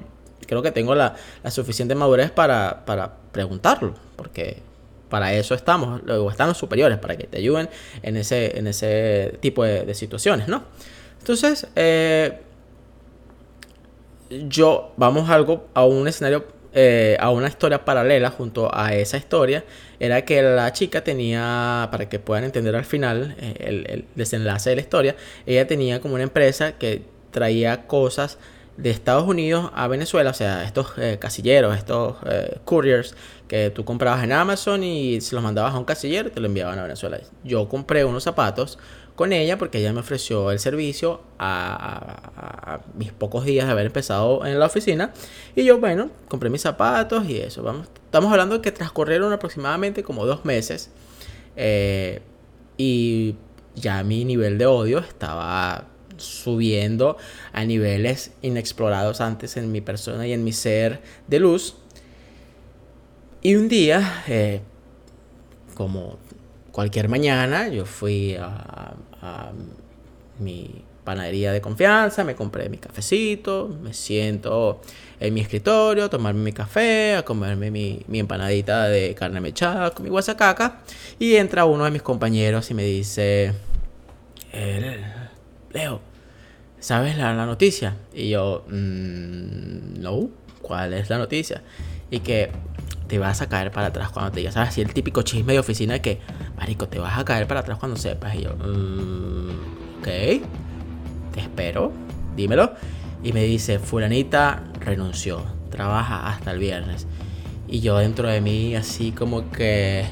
creo 0.48 0.62
que 0.62 0.72
tengo 0.72 0.96
la, 0.96 1.16
suficiente 1.50 1.96
madurez 1.96 2.32
para, 2.32 2.86
para 2.86 3.18
preguntarlo 3.32 3.96
porque 4.16 4.62
para 5.12 5.34
eso 5.34 5.54
estamos, 5.54 6.02
luego 6.06 6.32
están 6.32 6.48
los 6.48 6.58
superiores, 6.58 6.98
para 6.98 7.18
que 7.18 7.28
te 7.28 7.38
ayuden 7.38 7.70
en 8.02 8.16
ese, 8.16 8.58
en 8.58 8.66
ese 8.66 9.38
tipo 9.42 9.64
de, 9.64 9.94
situaciones, 9.94 10.48
¿no? 10.48 10.64
Entonces, 11.20 11.68
eh, 11.76 12.40
yo 14.48 14.94
vamos 14.96 15.30
a 15.30 15.36
algo, 15.36 15.68
a 15.74 15.86
un 15.86 16.08
escenario, 16.08 16.46
eh, 16.74 17.18
a 17.20 17.30
una 17.30 17.50
historia 17.50 17.84
paralela 17.84 18.32
junto 18.32 18.74
a 18.74 18.96
esa 18.96 19.18
historia, 19.18 19.66
era 20.00 20.24
que 20.24 20.42
la 20.42 20.72
chica 20.72 21.04
tenía, 21.04 21.90
para 21.92 22.08
que 22.08 22.18
puedan 22.18 22.46
entender 22.46 22.74
al 22.76 22.86
final 22.86 23.36
eh, 23.38 23.56
el, 23.60 23.86
el 23.90 24.06
desenlace 24.16 24.70
de 24.70 24.78
la 24.78 24.82
historia, 24.82 25.16
ella 25.46 25.68
tenía 25.68 26.00
como 26.00 26.14
una 26.14 26.24
empresa 26.24 26.78
que 26.78 27.04
traía 27.32 27.86
cosas 27.86 28.38
de 28.82 28.90
Estados 28.90 29.28
Unidos 29.28 29.70
a 29.76 29.88
Venezuela, 29.88 30.32
o 30.32 30.34
sea, 30.34 30.64
estos 30.64 30.94
eh, 30.98 31.18
casilleros, 31.20 31.78
estos 31.78 32.18
eh, 32.26 32.58
couriers 32.66 33.16
que 33.48 33.70
tú 33.70 33.86
comprabas 33.86 34.24
en 34.24 34.32
Amazon 34.32 34.84
y 34.84 35.22
se 35.22 35.36
los 35.36 35.44
mandabas 35.44 35.76
a 35.76 35.78
un 35.78 35.86
casillero 35.86 36.30
y 36.30 36.32
te 36.32 36.40
lo 36.40 36.48
enviaban 36.48 36.80
a 36.80 36.84
Venezuela. 36.84 37.20
Yo 37.44 37.70
compré 37.70 38.06
unos 38.06 38.24
zapatos 38.24 38.80
con 39.16 39.34
ella 39.34 39.60
porque 39.60 39.78
ella 39.78 39.94
me 39.94 40.00
ofreció 40.00 40.50
el 40.50 40.58
servicio 40.58 41.22
a, 41.38 42.80
mis 42.96 43.12
pocos 43.12 43.46
días 43.46 43.68
de 43.68 43.72
haber 43.72 43.86
empezado 43.86 44.46
en 44.48 44.58
la 44.58 44.66
oficina 44.66 45.14
y 45.56 45.64
yo, 45.64 45.80
bueno, 45.80 46.10
compré 46.28 46.50
mis 46.50 46.62
zapatos 46.62 47.30
y 47.30 47.38
eso. 47.38 47.62
Vamos, 47.62 47.88
estamos 48.06 48.32
hablando 48.32 48.56
de 48.56 48.62
que 48.62 48.72
transcurrieron 48.72 49.32
aproximadamente 49.32 50.02
como 50.02 50.26
dos 50.26 50.44
meses 50.44 50.90
eh, 51.56 52.22
y 52.78 53.36
ya 53.76 54.04
mi 54.04 54.26
nivel 54.26 54.58
de 54.58 54.66
odio 54.66 55.00
estaba 55.00 55.86
subiendo 56.24 57.18
a 57.54 57.66
niveles 57.66 58.32
inexplorados 58.42 59.22
antes 59.22 59.58
en 59.58 59.72
mi 59.72 59.82
persona 59.82 60.28
y 60.28 60.34
en 60.34 60.44
mi 60.44 60.54
ser 60.54 61.02
de 61.28 61.40
luz. 61.40 61.76
Y 63.44 63.56
un 63.56 63.68
día, 63.68 64.24
eh, 64.28 64.62
como 65.74 66.20
cualquier 66.72 67.10
mañana, 67.10 67.68
yo 67.68 67.86
fui 67.86 68.36
a, 68.36 68.94
mi 70.40 70.84
panadería 71.04 71.52
de 71.52 71.62
confianza, 71.62 72.24
me 72.24 72.36
compré 72.36 72.70
mi 72.70 72.78
cafecito, 72.78 73.68
me 73.82 73.94
siento 73.94 74.82
en 75.20 75.34
mi 75.34 75.42
escritorio, 75.42 76.06
a 76.06 76.10
tomarme 76.10 76.42
mi 76.42 76.52
café, 76.52 77.16
a 77.16 77.24
comerme 77.24 77.70
mi, 77.70 78.04
empanadita 78.12 78.88
de 78.88 79.14
carne 79.14 79.42
mechada 79.42 79.92
con 79.92 80.04
mi 80.04 80.10
guasacaca. 80.10 80.82
Y 81.20 81.36
entra 81.36 81.66
uno 81.66 81.86
de 81.86 81.92
mis 81.92 82.02
compañeros 82.02 82.72
y 82.72 82.74
me 82.74 82.84
dice, 82.84 83.54
eh, 84.54 85.04
Leo, 85.72 86.02
¿sabes 86.82 87.18
la, 87.18 87.34
noticia? 87.46 87.96
Y 88.14 88.30
yo, 88.30 88.66
mm, 88.68 90.02
no, 90.02 90.30
¿cuál 90.62 90.94
es 90.94 91.10
la 91.10 91.18
noticia? 91.18 91.62
Y 92.10 92.20
que 92.20 92.52
te 93.08 93.20
vas 93.20 93.42
a 93.42 93.48
caer 93.48 93.72
para 93.72 93.88
atrás 93.88 94.10
cuando 94.10 94.32
te 94.32 94.40
digas, 94.40 94.56
¿sabes? 94.56 94.70
Así 94.70 94.82
el 94.82 94.94
típico 94.94 95.22
chisme 95.22 95.54
de 95.54 95.60
oficina 95.60 95.94
de 95.94 96.02
que, 96.02 96.20
marico, 96.58 96.90
te 96.90 97.00
vas 97.00 97.18
a 97.18 97.24
caer 97.24 97.48
para 97.48 97.62
atrás 97.62 97.78
cuando 97.78 97.98
sepas. 97.98 98.36
Y 98.36 98.44
yo, 98.44 98.56
mm, 98.56 100.00
ok, 100.00 100.08
te 101.34 101.40
espero, 101.40 101.94
dímelo. 102.36 102.74
Y 103.24 103.32
me 103.32 103.44
dice, 103.44 103.80
fulanita 103.80 104.64
renunció, 104.80 105.44
trabaja 105.70 106.28
hasta 106.28 106.52
el 106.52 106.60
viernes. 106.60 107.06
Y 107.68 107.80
yo 107.80 107.98
dentro 108.00 108.28
de 108.28 108.42
mí 108.42 108.76
así 108.76 109.12
como 109.12 109.50
que... 109.52 110.06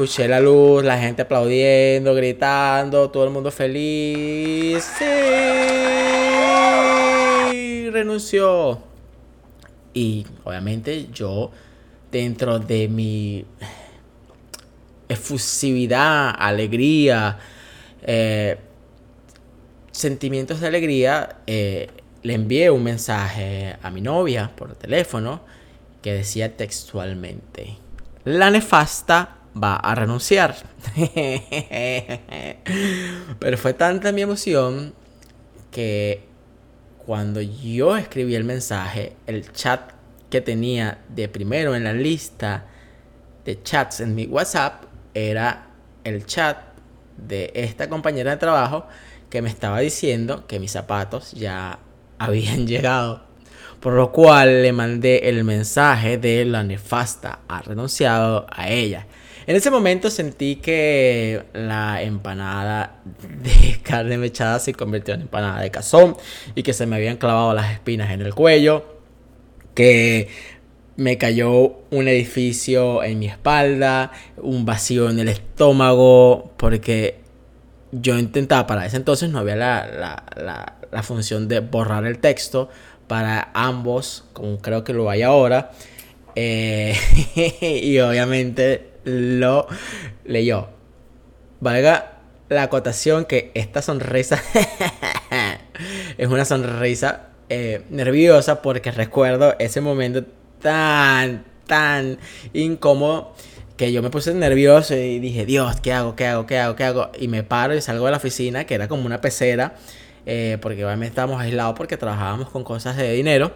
Escuché 0.00 0.26
la 0.26 0.40
luz, 0.40 0.82
la 0.82 0.96
gente 0.96 1.20
aplaudiendo, 1.20 2.14
gritando, 2.14 3.10
todo 3.10 3.24
el 3.24 3.30
mundo 3.30 3.50
feliz. 3.50 4.82
Sí, 7.50 7.90
renunció. 7.90 8.80
Y 9.92 10.24
obviamente 10.42 11.08
yo, 11.12 11.50
dentro 12.10 12.58
de 12.58 12.88
mi 12.88 13.44
efusividad, 15.06 16.34
alegría, 16.34 17.38
eh, 18.00 18.56
sentimientos 19.92 20.60
de 20.60 20.66
alegría, 20.66 21.40
eh, 21.46 21.90
le 22.22 22.32
envié 22.32 22.70
un 22.70 22.84
mensaje 22.84 23.76
a 23.82 23.90
mi 23.90 24.00
novia 24.00 24.50
por 24.56 24.74
teléfono 24.76 25.42
que 26.00 26.14
decía 26.14 26.56
textualmente, 26.56 27.76
la 28.24 28.50
nefasta 28.50 29.39
va 29.54 29.76
a 29.76 29.94
renunciar. 29.94 30.56
Pero 33.38 33.58
fue 33.58 33.74
tanta 33.74 34.12
mi 34.12 34.22
emoción 34.22 34.94
que 35.70 36.24
cuando 37.04 37.40
yo 37.40 37.96
escribí 37.96 38.34
el 38.34 38.44
mensaje, 38.44 39.16
el 39.26 39.50
chat 39.52 39.92
que 40.28 40.40
tenía 40.40 40.98
de 41.08 41.28
primero 41.28 41.74
en 41.74 41.84
la 41.84 41.92
lista 41.92 42.66
de 43.44 43.62
chats 43.62 44.00
en 44.00 44.14
mi 44.14 44.26
WhatsApp 44.26 44.84
era 45.14 45.66
el 46.04 46.24
chat 46.26 46.58
de 47.16 47.50
esta 47.54 47.88
compañera 47.88 48.30
de 48.30 48.36
trabajo 48.36 48.86
que 49.28 49.42
me 49.42 49.48
estaba 49.48 49.80
diciendo 49.80 50.46
que 50.46 50.60
mis 50.60 50.72
zapatos 50.72 51.32
ya 51.32 51.78
habían 52.18 52.66
llegado. 52.68 53.28
Por 53.80 53.94
lo 53.94 54.12
cual 54.12 54.62
le 54.62 54.72
mandé 54.72 55.28
el 55.30 55.42
mensaje 55.42 56.18
de 56.18 56.44
la 56.44 56.62
nefasta 56.62 57.40
ha 57.48 57.62
renunciado 57.62 58.46
a 58.50 58.68
ella. 58.68 59.06
En 59.46 59.56
ese 59.56 59.70
momento 59.70 60.10
sentí 60.10 60.56
que 60.56 61.44
la 61.52 62.02
empanada 62.02 63.00
de 63.42 63.80
carne 63.82 64.18
mechada 64.18 64.58
se 64.58 64.74
convirtió 64.74 65.14
en 65.14 65.22
empanada 65.22 65.60
de 65.60 65.70
cazón 65.70 66.16
y 66.54 66.62
que 66.62 66.72
se 66.72 66.86
me 66.86 66.96
habían 66.96 67.16
clavado 67.16 67.54
las 67.54 67.72
espinas 67.72 68.10
en 68.10 68.20
el 68.20 68.34
cuello, 68.34 68.84
que 69.74 70.28
me 70.96 71.16
cayó 71.16 71.78
un 71.90 72.08
edificio 72.08 73.02
en 73.02 73.18
mi 73.18 73.26
espalda, 73.26 74.12
un 74.36 74.66
vacío 74.66 75.08
en 75.08 75.18
el 75.18 75.28
estómago, 75.28 76.52
porque 76.58 77.20
yo 77.92 78.18
intentaba, 78.18 78.66
para 78.66 78.84
ese 78.86 78.98
entonces 78.98 79.30
no 79.30 79.38
había 79.38 79.56
la, 79.56 81.02
función 81.02 81.48
de 81.48 81.60
borrar 81.60 82.04
el 82.04 82.18
texto 82.18 82.68
para 83.06 83.50
ambos, 83.54 84.24
como 84.34 84.58
creo 84.58 84.84
que 84.84 84.92
lo 84.92 85.08
hay 85.08 85.22
ahora. 85.22 85.72
Eh, 86.36 86.94
y 87.82 87.98
obviamente 87.98 88.89
lo 89.04 89.66
leyó. 90.24 90.68
Valga 91.60 92.18
la 92.48 92.64
acotación 92.64 93.24
que 93.24 93.52
esta 93.54 93.80
sonrisa 93.82 94.42
es 96.18 96.28
una 96.28 96.44
sonrisa 96.44 97.28
eh, 97.48 97.84
nerviosa 97.90 98.62
porque 98.62 98.90
recuerdo 98.90 99.54
ese 99.58 99.80
momento 99.80 100.24
tan, 100.60 101.44
tan 101.66 102.18
incómodo 102.52 103.34
que 103.76 103.92
yo 103.92 104.02
me 104.02 104.10
puse 104.10 104.34
nervioso 104.34 104.94
y 104.94 105.20
dije, 105.20 105.46
Dios, 105.46 105.80
¿qué 105.80 105.92
hago? 105.92 106.14
¿Qué 106.14 106.26
hago? 106.26 106.44
¿Qué 106.44 106.58
hago? 106.58 106.76
¿Qué 106.76 106.84
hago? 106.84 107.10
Y 107.18 107.28
me 107.28 107.42
paro 107.42 107.74
y 107.74 107.80
salgo 107.80 108.04
de 108.04 108.10
la 108.10 108.18
oficina, 108.18 108.66
que 108.66 108.74
era 108.74 108.88
como 108.88 109.06
una 109.06 109.22
pecera, 109.22 109.74
eh, 110.26 110.58
porque 110.60 110.84
obviamente 110.84 111.08
estábamos 111.08 111.40
aislados 111.40 111.76
porque 111.76 111.96
trabajábamos 111.96 112.50
con 112.50 112.62
cosas 112.62 112.98
de 112.98 113.10
dinero. 113.12 113.52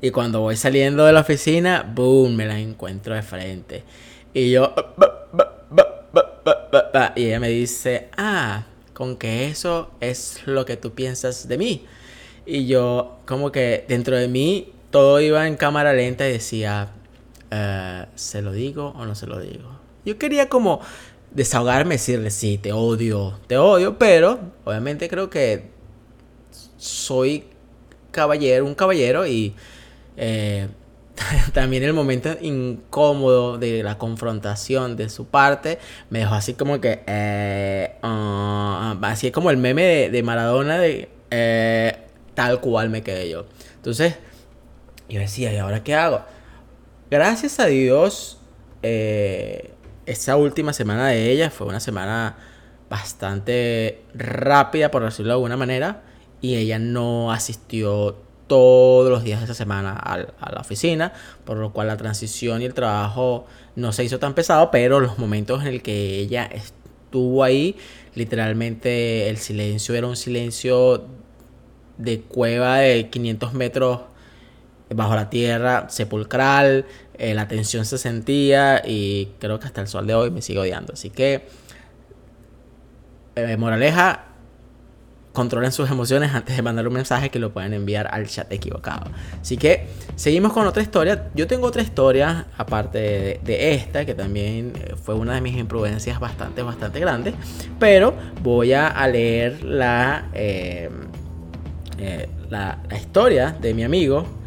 Y 0.00 0.12
cuando 0.12 0.40
voy 0.40 0.54
saliendo 0.54 1.04
de 1.06 1.12
la 1.12 1.22
oficina, 1.22 1.84
boom, 1.92 2.36
me 2.36 2.46
la 2.46 2.60
encuentro 2.60 3.14
de 3.14 3.22
frente. 3.22 3.82
Y 4.34 4.50
yo... 4.50 4.74
Y 7.16 7.26
ella 7.26 7.40
me 7.40 7.48
dice, 7.48 8.08
ah, 8.16 8.64
con 8.92 9.16
que 9.16 9.48
eso 9.48 9.90
es 10.00 10.42
lo 10.46 10.64
que 10.64 10.76
tú 10.76 10.92
piensas 10.92 11.48
de 11.48 11.58
mí. 11.58 11.86
Y 12.46 12.66
yo, 12.66 13.18
como 13.26 13.52
que 13.52 13.84
dentro 13.88 14.16
de 14.16 14.28
mí, 14.28 14.72
todo 14.90 15.20
iba 15.20 15.46
en 15.46 15.56
cámara 15.56 15.92
lenta 15.92 16.28
y 16.28 16.32
decía, 16.32 16.88
eh, 17.50 18.06
¿se 18.14 18.42
lo 18.42 18.52
digo 18.52 18.94
o 18.96 19.06
no 19.06 19.14
se 19.14 19.26
lo 19.26 19.40
digo? 19.40 19.78
Yo 20.04 20.18
quería 20.18 20.48
como 20.48 20.80
desahogarme, 21.30 21.94
decirle, 21.94 22.30
sí, 22.30 22.58
te 22.58 22.72
odio, 22.72 23.38
te 23.46 23.56
odio, 23.56 23.98
pero 23.98 24.40
obviamente 24.64 25.08
creo 25.08 25.30
que 25.30 25.70
soy 26.76 27.44
caballero, 28.10 28.64
un 28.64 28.74
caballero 28.74 29.26
y 29.26 29.54
eh, 30.16 30.68
también 31.52 31.82
el 31.82 31.92
momento 31.92 32.36
incómodo 32.40 33.58
de 33.58 33.82
la 33.82 33.98
confrontación 33.98 34.96
de 34.96 35.08
su 35.08 35.26
parte 35.26 35.78
me 36.08 36.20
dejó 36.20 36.34
así 36.34 36.54
como 36.54 36.80
que, 36.80 37.02
eh, 37.06 37.96
ah, 38.02 38.96
así 39.02 39.30
como 39.30 39.50
el 39.50 39.56
meme 39.56 40.10
de, 40.10 40.22
Maradona 40.22 40.78
de 40.78 41.08
tal 42.34 42.60
cual 42.60 42.90
me 42.90 43.02
quedé 43.02 43.28
yo. 43.28 43.46
Entonces, 43.76 44.16
yo 45.08 45.20
decía, 45.20 45.52
¿y 45.52 45.58
ahora 45.58 45.82
qué 45.82 45.94
hago? 45.94 46.22
Gracias 47.10 47.58
a 47.60 47.66
Dios, 47.66 48.38
eh, 48.82 49.72
esa 50.06 50.36
última 50.36 50.72
semana 50.72 51.08
de 51.08 51.30
ella 51.30 51.50
fue 51.50 51.66
una 51.66 51.80
semana 51.80 52.36
bastante 52.88 54.02
rápida, 54.14 54.90
por 54.90 55.04
decirlo 55.04 55.30
de 55.30 55.34
alguna 55.34 55.56
manera, 55.56 56.02
y 56.40 56.56
ella 56.56 56.78
no 56.78 57.32
asistió 57.32 58.16
todos 58.50 59.08
los 59.08 59.22
días 59.22 59.38
de 59.38 59.44
esa 59.44 59.54
semana 59.54 59.92
a, 59.92 60.18
la 60.18 60.60
oficina, 60.60 61.12
por 61.44 61.56
lo 61.56 61.72
cual 61.72 61.86
la 61.86 61.96
transición 61.96 62.62
y 62.62 62.64
el 62.64 62.74
trabajo 62.74 63.46
no 63.76 63.92
se 63.92 64.02
hizo 64.02 64.18
tan 64.18 64.34
pesado, 64.34 64.72
pero 64.72 64.98
los 64.98 65.20
momentos 65.20 65.60
en 65.62 65.68
el 65.68 65.82
que 65.82 66.18
ella 66.18 66.46
estuvo 66.46 67.44
ahí, 67.44 67.76
literalmente 68.16 69.28
el 69.28 69.36
silencio 69.36 69.94
era 69.94 70.08
un 70.08 70.16
silencio 70.16 71.04
de 71.96 72.22
cueva 72.22 72.78
de 72.78 73.08
500 73.08 73.52
metros 73.54 74.00
bajo 74.92 75.14
la 75.14 75.30
tierra, 75.30 75.88
sepulcral, 75.88 76.86
eh, 77.18 77.34
la 77.34 77.46
tensión 77.46 77.84
se 77.84 77.98
sentía 77.98 78.82
y 78.84 79.28
creo 79.38 79.60
que 79.60 79.66
hasta 79.66 79.80
el 79.80 79.86
sol 79.86 80.08
de 80.08 80.14
hoy 80.14 80.32
me 80.32 80.42
sigue 80.42 80.58
odiando. 80.58 80.94
Así 80.94 81.10
que, 81.10 81.46
eh, 83.36 83.56
moraleja, 83.56 84.24
controlen 85.32 85.72
sus 85.72 85.90
emociones 85.90 86.34
antes 86.34 86.56
de 86.56 86.62
mandar 86.62 86.86
un 86.88 86.94
mensaje 86.94 87.30
que 87.30 87.38
lo 87.38 87.52
pueden 87.52 87.72
enviar 87.72 88.08
al 88.12 88.26
chat 88.26 88.50
equivocado. 88.52 89.10
Así 89.40 89.56
que 89.56 89.86
seguimos 90.16 90.52
con 90.52 90.66
otra 90.66 90.82
historia. 90.82 91.30
Yo 91.34 91.46
tengo 91.46 91.66
otra 91.66 91.82
historia, 91.82 92.46
aparte 92.56 93.40
de, 93.42 93.74
esta, 93.74 94.04
que 94.04 94.14
también 94.14 94.72
eh, 94.76 94.94
fue 95.02 95.14
una 95.14 95.34
de 95.34 95.40
mis 95.40 95.56
imprudencias 95.56 96.18
bastante, 96.18 96.62
bastante 96.62 97.00
grandes. 97.00 97.34
Pero 97.78 98.14
voy 98.42 98.72
a, 98.72 99.06
leer 99.06 99.62
la, 99.64 100.28
la, 102.48 102.78
la 102.88 102.96
historia 102.96 103.56
de 103.60 103.74
mi 103.74 103.84
amigo 103.84 104.40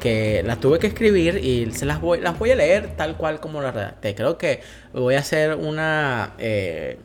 que 0.00 0.42
las 0.44 0.58
tuve 0.58 0.78
que 0.80 0.88
escribir 0.88 1.36
y 1.36 1.70
se 1.72 1.86
las 1.86 2.00
voy, 2.00 2.20
las 2.20 2.36
voy 2.38 2.50
a 2.50 2.56
leer 2.56 2.96
tal 2.96 3.16
cual 3.16 3.38
como 3.38 3.62
las 3.62 3.74
redacté. 3.74 4.14
Creo 4.14 4.38
que 4.38 4.62
voy 4.92 5.14
a 5.14 5.20
hacer 5.20 5.54
una, 5.54 6.34
eh, 6.38 6.98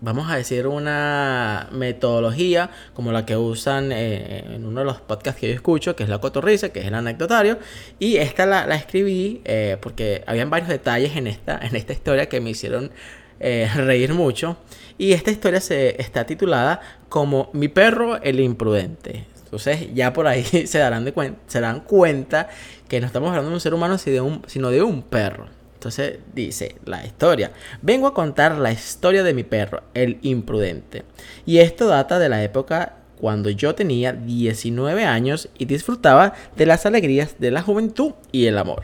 vamos 0.00 0.30
a 0.30 0.36
decir, 0.36 0.66
una 0.66 1.68
metodología 1.72 2.70
como 2.94 3.12
la 3.12 3.26
que 3.26 3.36
usan 3.36 3.92
eh, 3.92 4.44
en 4.54 4.66
uno 4.66 4.80
de 4.80 4.86
los 4.86 5.00
podcasts 5.00 5.40
que 5.40 5.48
yo 5.48 5.54
escucho, 5.54 5.96
que 5.96 6.02
es 6.02 6.08
la 6.08 6.18
cotorriza, 6.18 6.70
que 6.70 6.80
es 6.80 6.86
el 6.86 6.94
anecdotario. 6.94 7.58
Y 7.98 8.16
esta 8.16 8.46
la, 8.46 8.74
escribí 8.74 9.40
eh, 9.44 9.76
porque 9.80 10.22
habían 10.26 10.50
varios 10.50 10.68
detalles 10.68 11.16
en 11.16 11.26
esta, 11.26 11.58
en 11.58 11.74
esta 11.76 11.92
historia 11.92 12.28
que 12.28 12.40
me 12.40 12.50
hicieron 12.50 12.90
reír 13.38 14.14
mucho. 14.14 14.56
Y 14.98 15.12
esta 15.12 15.30
historia 15.30 15.60
se 15.60 16.00
está 16.00 16.24
titulada 16.24 16.80
como 17.08 17.50
Mi 17.52 17.68
perro 17.68 18.16
el 18.22 18.40
imprudente. 18.40 19.26
Entonces 19.46 19.94
ya 19.94 20.12
por 20.12 20.26
ahí 20.26 20.44
se 20.66 20.78
darán, 20.78 21.04
de 21.04 21.34
se 21.46 21.60
darán 21.60 21.80
cuenta 21.80 22.48
que 22.88 23.00
no 23.00 23.06
estamos 23.06 23.28
hablando 23.28 23.50
de 23.50 23.54
un 23.54 23.60
ser 23.60 23.74
humano 23.74 23.96
sino 23.98 24.70
de 24.70 24.82
un 24.82 25.02
perro. 25.02 25.55
Entonces 25.86 26.18
dice 26.34 26.74
la 26.84 27.06
historia. 27.06 27.52
Vengo 27.80 28.08
a 28.08 28.14
contar 28.14 28.58
la 28.58 28.72
historia 28.72 29.22
de 29.22 29.34
mi 29.34 29.44
perro, 29.44 29.84
el 29.94 30.18
imprudente. 30.22 31.04
Y 31.44 31.58
esto 31.58 31.86
data 31.86 32.18
de 32.18 32.28
la 32.28 32.42
época 32.42 32.96
cuando 33.20 33.50
yo 33.50 33.76
tenía 33.76 34.12
19 34.12 35.04
años 35.04 35.48
y 35.56 35.66
disfrutaba 35.66 36.34
de 36.56 36.66
las 36.66 36.86
alegrías 36.86 37.36
de 37.38 37.52
la 37.52 37.62
juventud 37.62 38.14
y 38.32 38.46
el 38.46 38.58
amor. 38.58 38.82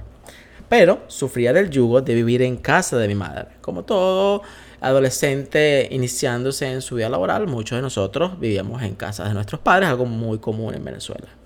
Pero 0.68 1.00
sufría 1.08 1.52
del 1.52 1.70
yugo 1.70 2.02
de 2.02 2.14
vivir 2.14 2.40
en 2.42 2.56
casa 2.56 2.96
de 2.98 3.08
mi 3.08 3.16
madre. 3.16 3.48
Como 3.60 3.82
todo 3.82 4.42
adolescente 4.80 5.88
iniciándose 5.90 6.70
en 6.70 6.82
su 6.82 6.94
vida 6.94 7.08
laboral, 7.08 7.48
muchos 7.48 7.78
de 7.78 7.82
nosotros 7.82 8.38
vivíamos 8.38 8.80
en 8.82 8.94
casa 8.94 9.26
de 9.26 9.34
nuestros 9.34 9.60
padres, 9.60 9.88
algo 9.88 10.06
muy 10.06 10.38
común 10.38 10.72
en 10.72 10.84
Venezuela. 10.84 11.41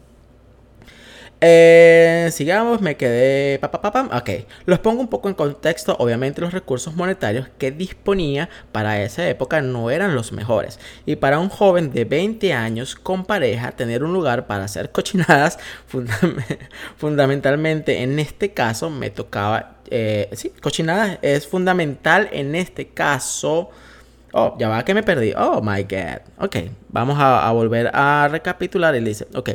Eh, 1.40 2.30
sigamos, 2.32 2.80
me 2.80 2.96
quedé. 2.96 3.58
Pa, 3.58 3.70
pa, 3.70 4.08
ok, 4.16 4.30
los 4.64 4.78
pongo 4.78 5.00
un 5.02 5.08
poco 5.08 5.28
en 5.28 5.34
contexto. 5.34 5.94
Obviamente, 5.98 6.40
los 6.40 6.52
recursos 6.52 6.94
monetarios 6.94 7.48
que 7.58 7.70
disponía 7.70 8.48
para 8.72 9.02
esa 9.02 9.28
época 9.28 9.60
no 9.60 9.90
eran 9.90 10.14
los 10.14 10.32
mejores. 10.32 10.80
Y 11.04 11.16
para 11.16 11.38
un 11.38 11.50
joven 11.50 11.92
de 11.92 12.04
20 12.06 12.52
años 12.54 12.94
con 12.96 13.24
pareja, 13.26 13.72
tener 13.72 14.02
un 14.02 14.14
lugar 14.14 14.46
para 14.46 14.64
hacer 14.64 14.90
cochinadas, 14.92 15.58
fundamentalmente 16.96 18.02
en 18.02 18.18
este 18.18 18.52
caso, 18.52 18.88
me 18.90 19.10
tocaba. 19.10 19.76
Eh, 19.90 20.30
sí, 20.32 20.52
cochinadas 20.62 21.18
es 21.22 21.46
fundamental 21.46 22.28
en 22.32 22.54
este 22.54 22.88
caso. 22.88 23.70
Oh, 24.32 24.56
ya 24.58 24.68
va 24.68 24.84
que 24.84 24.94
me 24.94 25.02
perdí. 25.02 25.32
Oh 25.36 25.60
my 25.62 25.82
god. 25.84 26.20
Ok, 26.38 26.56
vamos 26.88 27.18
a, 27.18 27.46
a 27.46 27.52
volver 27.52 27.90
a 27.92 28.28
recapitular. 28.30 28.94
Y 28.96 29.00
dice: 29.00 29.26
Ok. 29.34 29.50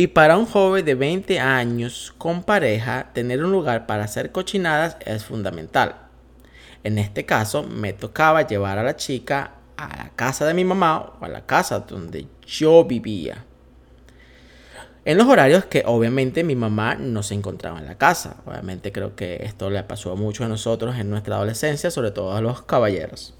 Y 0.00 0.06
para 0.06 0.38
un 0.38 0.46
joven 0.46 0.84
de 0.84 0.94
20 0.94 1.40
años 1.40 2.14
con 2.18 2.44
pareja, 2.44 3.10
tener 3.14 3.44
un 3.44 3.50
lugar 3.50 3.84
para 3.88 4.04
hacer 4.04 4.30
cochinadas 4.30 4.96
es 5.04 5.24
fundamental. 5.24 5.96
En 6.84 6.98
este 6.98 7.26
caso, 7.26 7.64
me 7.64 7.92
tocaba 7.92 8.46
llevar 8.46 8.78
a 8.78 8.84
la 8.84 8.94
chica 8.94 9.54
a 9.76 9.88
la 9.88 10.10
casa 10.14 10.46
de 10.46 10.54
mi 10.54 10.64
mamá 10.64 11.14
o 11.20 11.24
a 11.24 11.28
la 11.28 11.46
casa 11.46 11.80
donde 11.80 12.28
yo 12.46 12.84
vivía. 12.84 13.44
en 15.04 15.18
los 15.18 15.26
horarios 15.26 15.64
que 15.64 15.82
obviamente 15.84 16.44
mi 16.44 16.54
mamá 16.54 16.94
no 16.94 17.24
se 17.24 17.34
encontraba 17.34 17.80
en 17.80 17.86
la 17.86 17.98
casa. 17.98 18.36
Obviamente 18.46 18.92
creo 18.92 19.16
que 19.16 19.40
esto 19.42 19.68
le 19.68 19.82
pasó 19.82 20.12
a 20.12 20.14
muchos 20.14 20.46
de 20.46 20.50
nosotros 20.50 20.96
en 20.96 21.10
nuestra 21.10 21.34
adolescencia, 21.36 21.90
sobre 21.90 22.12
todo 22.12 22.36
a 22.36 22.40
los 22.40 22.62
caballeros. 22.62 23.34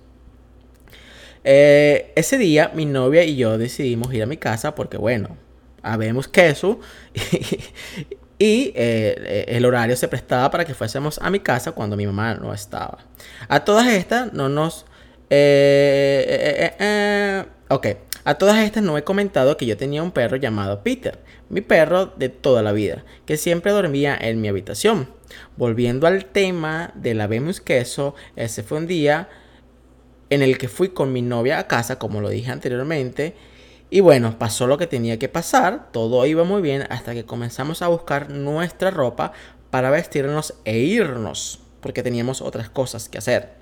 Eh, 1.44 2.12
ese 2.16 2.37
día 2.37 2.73
mi 2.75 2.85
novia 2.85 3.23
y 3.23 3.37
yo 3.37 3.59
decidimos 3.59 4.12
ir 4.12 4.25
a 4.25 4.27
mi 4.27 4.38
casa 4.38 4.75
porque 4.75 4.97
bueno, 4.97 5.37
habemos 5.83 6.29
queso 6.29 6.81
y 8.38 8.73
eh, 8.75 9.45
el 9.49 9.64
horario 9.64 9.97
se 9.97 10.09
prestaba 10.09 10.51
para 10.51 10.64
que 10.64 10.75
fuésemos 10.75 11.19
a 11.19 11.31
mi 11.31 11.41
casa 11.41 11.73
cuando 11.73 11.97
mi 11.97 12.07
mamá 12.07 12.35
no 12.35 12.53
estaba. 12.53 12.99
A 13.49 13.64
todas 13.64 13.88
estas 13.88 14.33
no 14.33 14.49
nos... 14.49 14.87
Eh, 15.31 16.75
ok, 17.69 17.87
a 18.25 18.35
todas 18.35 18.59
estas 18.59 18.83
no 18.83 18.99
he 18.99 19.05
comentado 19.05 19.57
que 19.57 19.67
yo 19.67 19.77
tenía 19.77 20.03
un 20.03 20.12
perro 20.12 20.37
llamado 20.37 20.83
Peter, 20.83 21.19
mi 21.49 21.61
perro 21.61 22.07
de 22.07 22.29
toda 22.29 22.62
la 22.62 22.73
vida, 22.73 23.05
que 23.25 23.37
siempre 23.37 23.73
dormía 23.73 24.17
en 24.21 24.41
mi 24.41 24.49
habitación. 24.49 25.09
Volviendo 25.57 26.07
al 26.07 26.27
tema 26.27 26.93
de 26.95 27.14
la 27.14 27.29
Queso, 27.64 28.14
ese 28.37 28.62
fue 28.62 28.79
un 28.79 28.87
día 28.87 29.29
en 30.31 30.43
el 30.43 30.59
que 30.59 30.69
fui 30.69 30.91
con 30.91 31.12
mi 31.12 31.23
novia 31.23 31.59
a 31.59 31.67
casa, 31.67 31.99
como 31.99 32.21
lo 32.21 32.29
dije 32.29 32.51
anteriormente, 32.51 33.35
y 33.90 34.01
bueno, 34.01 34.38
pasó 34.38 34.66
lo 34.66 34.77
que 34.77 34.87
tenía 34.87 35.18
que 35.18 35.31
pasar, 35.31 35.90
todo 35.92 36.24
iba 36.27 36.44
muy 36.44 36.61
bien 36.61 36.85
hasta 36.90 37.14
que 37.14 37.24
comenzamos 37.24 37.81
a 37.81 37.88
buscar 37.88 38.31
nuestra 38.31 38.90
ropa 38.90 39.33
para 39.70 39.90
vestirnos 39.90 40.55
e 40.64 40.79
irnos, 40.79 41.61
porque 41.81 42.03
teníamos 42.03 42.42
otras 42.42 42.68
cosas 42.68 43.09
que 43.09 43.18
hacer. 43.18 43.55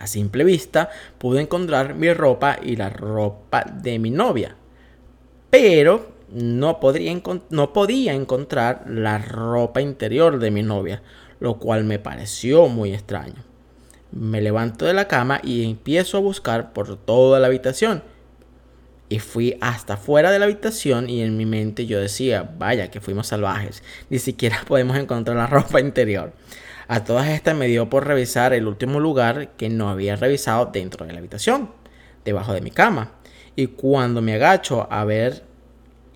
A 0.00 0.08
simple 0.08 0.42
vista 0.42 0.90
pude 1.18 1.40
encontrar 1.40 1.94
mi 1.94 2.12
ropa 2.12 2.58
y 2.60 2.74
la 2.74 2.90
ropa 2.90 3.64
de 3.64 4.00
mi 4.00 4.10
novia, 4.10 4.56
pero 5.50 6.08
no, 6.32 6.80
podría 6.80 7.16
no 7.50 7.72
podía 7.72 8.12
encontrar 8.12 8.84
la 8.88 9.18
ropa 9.18 9.80
interior 9.80 10.40
de 10.40 10.50
mi 10.50 10.64
novia, 10.64 11.00
lo 11.38 11.60
cual 11.60 11.84
me 11.84 12.00
pareció 12.00 12.66
muy 12.66 12.92
extraño. 12.92 13.44
Me 14.10 14.40
levanto 14.40 14.84
de 14.84 14.94
la 14.94 15.06
cama 15.06 15.40
y 15.44 15.64
empiezo 15.64 16.16
a 16.16 16.20
buscar 16.20 16.72
por 16.72 16.96
toda 16.96 17.38
la 17.38 17.46
habitación 17.46 18.02
y 19.08 19.18
fui 19.18 19.56
hasta 19.60 19.96
fuera 19.96 20.30
de 20.30 20.38
la 20.38 20.46
habitación 20.46 21.08
y 21.08 21.22
en 21.22 21.36
mi 21.36 21.46
mente 21.46 21.86
yo 21.86 22.00
decía, 22.00 22.50
vaya 22.58 22.90
que 22.90 23.00
fuimos 23.00 23.28
salvajes, 23.28 23.82
ni 24.10 24.18
siquiera 24.18 24.60
podemos 24.66 24.96
encontrar 24.96 25.36
la 25.36 25.46
ropa 25.46 25.80
interior. 25.80 26.32
A 26.86 27.04
todas 27.04 27.28
estas 27.28 27.56
me 27.56 27.66
dio 27.66 27.88
por 27.88 28.06
revisar 28.06 28.52
el 28.52 28.66
último 28.66 29.00
lugar 29.00 29.52
que 29.56 29.68
no 29.68 29.88
había 29.88 30.16
revisado 30.16 30.66
dentro 30.66 31.06
de 31.06 31.12
la 31.12 31.18
habitación, 31.18 31.70
debajo 32.24 32.52
de 32.52 32.60
mi 32.60 32.70
cama. 32.70 33.12
Y 33.56 33.68
cuando 33.68 34.20
me 34.20 34.34
agacho 34.34 34.86
a 34.90 35.04
ver, 35.04 35.44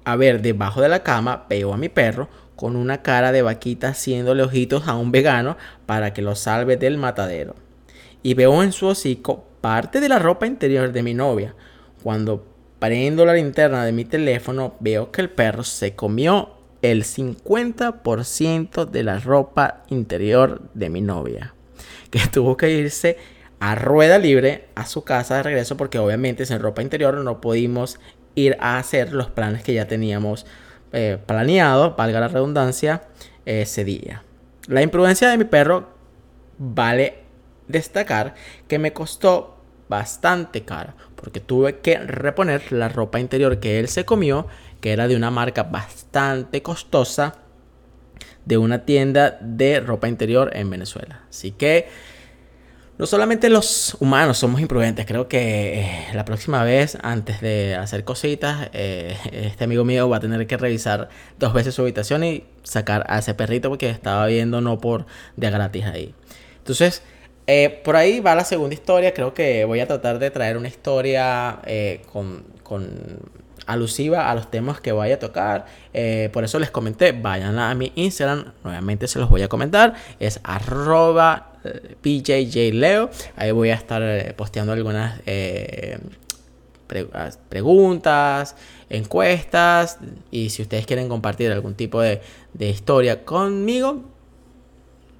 a 0.04 0.16
ver 0.16 0.42
debajo 0.42 0.82
de 0.82 0.88
la 0.88 1.02
cama, 1.02 1.46
veo 1.48 1.72
a 1.72 1.78
mi 1.78 1.88
perro 1.88 2.28
con 2.56 2.74
una 2.76 3.02
cara 3.02 3.32
de 3.32 3.42
vaquita 3.42 3.88
haciéndole 3.88 4.42
ojitos 4.42 4.88
a 4.88 4.96
un 4.96 5.12
vegano 5.12 5.56
para 5.86 6.12
que 6.12 6.22
lo 6.22 6.34
salve 6.34 6.76
del 6.76 6.98
matadero. 6.98 7.54
Y 8.22 8.34
veo 8.34 8.62
en 8.62 8.72
su 8.72 8.88
hocico 8.88 9.46
parte 9.60 10.00
de 10.00 10.08
la 10.08 10.18
ropa 10.18 10.46
interior 10.46 10.92
de 10.92 11.02
mi 11.02 11.14
novia. 11.14 11.54
Cuando 12.02 12.44
Prendo 12.78 13.24
la 13.24 13.34
linterna 13.34 13.84
de 13.84 13.92
mi 13.92 14.04
teléfono, 14.04 14.76
veo 14.80 15.10
que 15.10 15.20
el 15.20 15.30
perro 15.30 15.64
se 15.64 15.94
comió 15.94 16.54
el 16.82 17.04
50% 17.04 18.84
de 18.84 19.02
la 19.02 19.18
ropa 19.18 19.82
interior 19.88 20.62
de 20.74 20.90
mi 20.90 21.00
novia. 21.00 21.54
Que 22.10 22.20
tuvo 22.32 22.56
que 22.56 22.70
irse 22.70 23.18
a 23.60 23.74
rueda 23.74 24.18
libre 24.18 24.68
a 24.76 24.86
su 24.86 25.02
casa 25.02 25.36
de 25.36 25.42
regreso 25.42 25.76
porque 25.76 25.98
obviamente 25.98 26.46
sin 26.46 26.60
ropa 26.60 26.82
interior 26.82 27.16
no 27.16 27.40
pudimos 27.40 27.98
ir 28.36 28.56
a 28.60 28.78
hacer 28.78 29.12
los 29.12 29.30
planes 29.30 29.64
que 29.64 29.74
ya 29.74 29.88
teníamos 29.88 30.46
eh, 30.92 31.18
planeado, 31.26 31.96
valga 31.96 32.20
la 32.20 32.28
redundancia, 32.28 33.02
ese 33.44 33.84
día. 33.84 34.22
La 34.68 34.82
imprudencia 34.82 35.28
de 35.28 35.38
mi 35.38 35.44
perro 35.44 35.88
vale 36.58 37.22
destacar 37.66 38.34
que 38.68 38.78
me 38.78 38.92
costó 38.92 39.57
bastante 39.88 40.64
cara 40.64 40.94
porque 41.20 41.40
tuve 41.40 41.80
que 41.80 41.98
reponer 41.98 42.72
la 42.72 42.88
ropa 42.88 43.18
interior 43.18 43.58
que 43.58 43.80
él 43.80 43.88
se 43.88 44.04
comió, 44.04 44.46
que 44.80 44.92
era 44.92 45.08
de 45.08 45.16
una 45.16 45.30
marca 45.30 45.64
bastante 45.64 46.62
costosa, 46.62 47.34
de 48.44 48.56
una 48.56 48.84
tienda 48.84 49.36
de 49.40 49.80
ropa 49.80 50.08
interior 50.08 50.50
en 50.54 50.70
Venezuela. 50.70 51.22
Así 51.28 51.50
que 51.50 51.88
no 52.98 53.06
solamente 53.06 53.48
los 53.48 53.96
humanos 54.00 54.38
somos 54.38 54.60
imprudentes, 54.60 55.06
creo 55.06 55.28
que 55.28 55.80
eh, 55.80 56.06
la 56.14 56.24
próxima 56.24 56.64
vez, 56.64 56.96
antes 57.02 57.40
de 57.40 57.76
hacer 57.76 58.04
cositas, 58.04 58.70
eh, 58.72 59.16
este 59.30 59.64
amigo 59.64 59.84
mío 59.84 60.08
va 60.08 60.16
a 60.16 60.20
tener 60.20 60.46
que 60.46 60.56
revisar 60.56 61.08
dos 61.38 61.52
veces 61.52 61.74
su 61.74 61.82
habitación 61.82 62.24
y 62.24 62.44
sacar 62.62 63.04
a 63.08 63.18
ese 63.18 63.34
perrito 63.34 63.68
porque 63.68 63.90
estaba 63.90 64.26
viendo 64.26 64.60
no 64.60 64.78
por 64.78 65.06
de 65.36 65.50
gratis 65.50 65.84
ahí. 65.84 66.14
Entonces, 66.58 67.02
eh, 67.50 67.80
por 67.82 67.96
ahí 67.96 68.20
va 68.20 68.34
la 68.34 68.44
segunda 68.44 68.74
historia. 68.74 69.14
Creo 69.14 69.32
que 69.32 69.64
voy 69.64 69.80
a 69.80 69.86
tratar 69.86 70.18
de 70.18 70.30
traer 70.30 70.58
una 70.58 70.68
historia 70.68 71.60
eh, 71.64 72.02
con, 72.12 72.44
alusiva 73.66 74.30
a 74.30 74.34
los 74.34 74.50
temas 74.50 74.82
que 74.82 74.92
voy 74.92 75.12
a 75.12 75.18
tocar. 75.18 75.64
Eh, 75.94 76.28
por 76.30 76.44
eso 76.44 76.58
les 76.58 76.70
comenté, 76.70 77.12
vayan 77.12 77.58
a 77.58 77.74
mi 77.74 77.90
Instagram. 77.94 78.52
Nuevamente 78.62 79.08
se 79.08 79.18
los 79.18 79.30
voy 79.30 79.40
a 79.40 79.48
comentar. 79.48 79.94
Es 80.20 80.40
arroba 80.44 81.52
pjjleo. 82.02 83.08
Ahí 83.36 83.50
voy 83.50 83.70
a 83.70 83.74
estar 83.74 84.34
posteando 84.34 84.74
algunas 84.74 85.18
preguntas, 87.48 88.56
encuestas. 88.90 90.00
Y 90.30 90.50
si 90.50 90.60
ustedes 90.60 90.84
quieren 90.84 91.08
compartir 91.08 91.50
algún 91.50 91.74
tipo 91.74 92.02
de 92.02 92.20
historia 92.58 93.24
conmigo, 93.24 94.02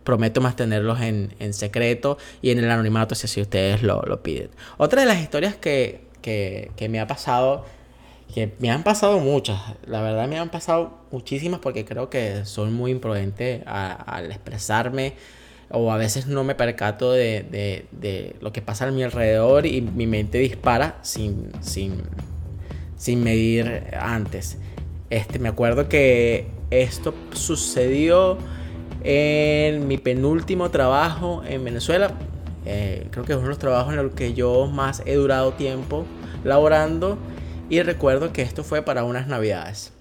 prometo 0.08 0.40
mantenerlos 0.40 1.02
en, 1.02 1.34
en 1.38 1.52
secreto 1.52 2.16
y 2.40 2.50
en 2.50 2.60
el 2.60 2.70
anonimato 2.70 3.14
si 3.14 3.26
así 3.26 3.42
ustedes 3.42 3.82
lo, 3.82 4.00
lo 4.00 4.22
piden. 4.22 4.48
Otra 4.78 5.02
de 5.02 5.06
las 5.06 5.20
historias 5.20 5.54
que, 5.54 6.00
que, 6.22 6.70
que, 6.76 6.88
me 6.88 6.98
ha 6.98 7.06
pasado, 7.06 7.66
que 8.34 8.54
me 8.58 8.70
han 8.70 8.84
pasado 8.84 9.18
muchas, 9.18 9.60
la 9.84 10.00
verdad 10.00 10.26
me 10.26 10.38
han 10.38 10.48
pasado 10.48 10.96
muchísimas 11.10 11.60
porque 11.60 11.84
creo 11.84 12.08
que 12.08 12.46
soy 12.46 12.70
muy 12.70 12.90
imprudente 12.90 13.62
al 13.66 14.30
expresarme 14.30 15.12
o 15.68 15.92
a 15.92 15.98
veces 15.98 16.26
no 16.26 16.42
me 16.42 16.54
percato 16.54 17.12
de, 17.12 17.42
de, 17.42 17.84
de, 17.92 18.34
lo 18.40 18.50
que 18.50 18.62
pasa 18.62 18.88
a 18.88 18.90
mi 18.90 19.02
alrededor 19.02 19.66
y 19.66 19.82
mi 19.82 20.06
mente 20.06 20.38
dispara 20.38 21.00
sin, 21.02 21.50
sin, 21.60 22.00
sin 22.96 23.22
medir 23.22 23.88
antes. 24.00 24.56
Este, 25.10 25.38
me 25.38 25.50
acuerdo 25.50 25.86
que 25.90 26.46
esto 26.70 27.12
sucedió 27.34 28.38
en 29.02 29.86
mi 29.86 29.98
penúltimo 29.98 30.70
trabajo 30.70 31.42
en 31.46 31.64
Venezuela. 31.64 32.12
Eh, 32.64 33.06
creo 33.10 33.24
que 33.24 33.32
es 33.32 33.36
uno 33.36 33.46
de 33.46 33.50
los 33.50 33.58
trabajos 33.58 33.94
en 33.94 34.02
los 34.02 34.12
que 34.12 34.34
yo 34.34 34.66
más 34.66 35.02
he 35.06 35.14
durado 35.14 35.52
tiempo 35.52 36.04
laborando. 36.44 37.18
Y 37.70 37.82
recuerdo 37.82 38.32
que 38.32 38.42
esto 38.42 38.64
fue 38.64 38.82
para 38.82 39.04
unas 39.04 39.26
navidades. 39.26 39.92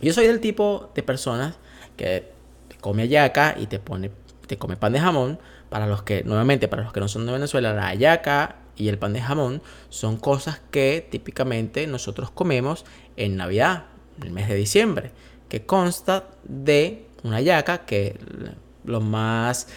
Yo 0.00 0.12
soy 0.12 0.26
del 0.26 0.40
tipo 0.40 0.90
de 0.94 1.02
personas 1.02 1.58
que 1.96 2.30
come 2.80 3.02
ayaca 3.02 3.54
y 3.58 3.66
te 3.66 3.78
pone, 3.78 4.10
te 4.46 4.56
come 4.56 4.76
pan 4.76 4.92
de 4.92 5.00
jamón. 5.00 5.38
Para 5.68 5.86
los 5.86 6.02
que, 6.02 6.24
nuevamente, 6.24 6.66
para 6.66 6.82
los 6.82 6.92
que 6.92 7.00
no 7.00 7.06
son 7.06 7.26
de 7.26 7.32
Venezuela, 7.32 7.72
la 7.72 7.86
ayaca 7.88 8.56
y 8.76 8.88
el 8.88 8.98
pan 8.98 9.12
de 9.12 9.20
jamón 9.20 9.62
son 9.88 10.16
cosas 10.16 10.60
que 10.70 11.06
típicamente 11.08 11.86
nosotros 11.86 12.30
comemos 12.30 12.84
en 13.16 13.36
Navidad, 13.36 13.84
en 14.16 14.26
el 14.26 14.32
mes 14.32 14.48
de 14.48 14.56
diciembre, 14.56 15.12
que 15.48 15.66
consta 15.66 16.28
de 16.44 17.06
una 17.22 17.40
yaca, 17.40 17.84
que 17.84 18.18
lo 18.84 19.00
más 19.00 19.68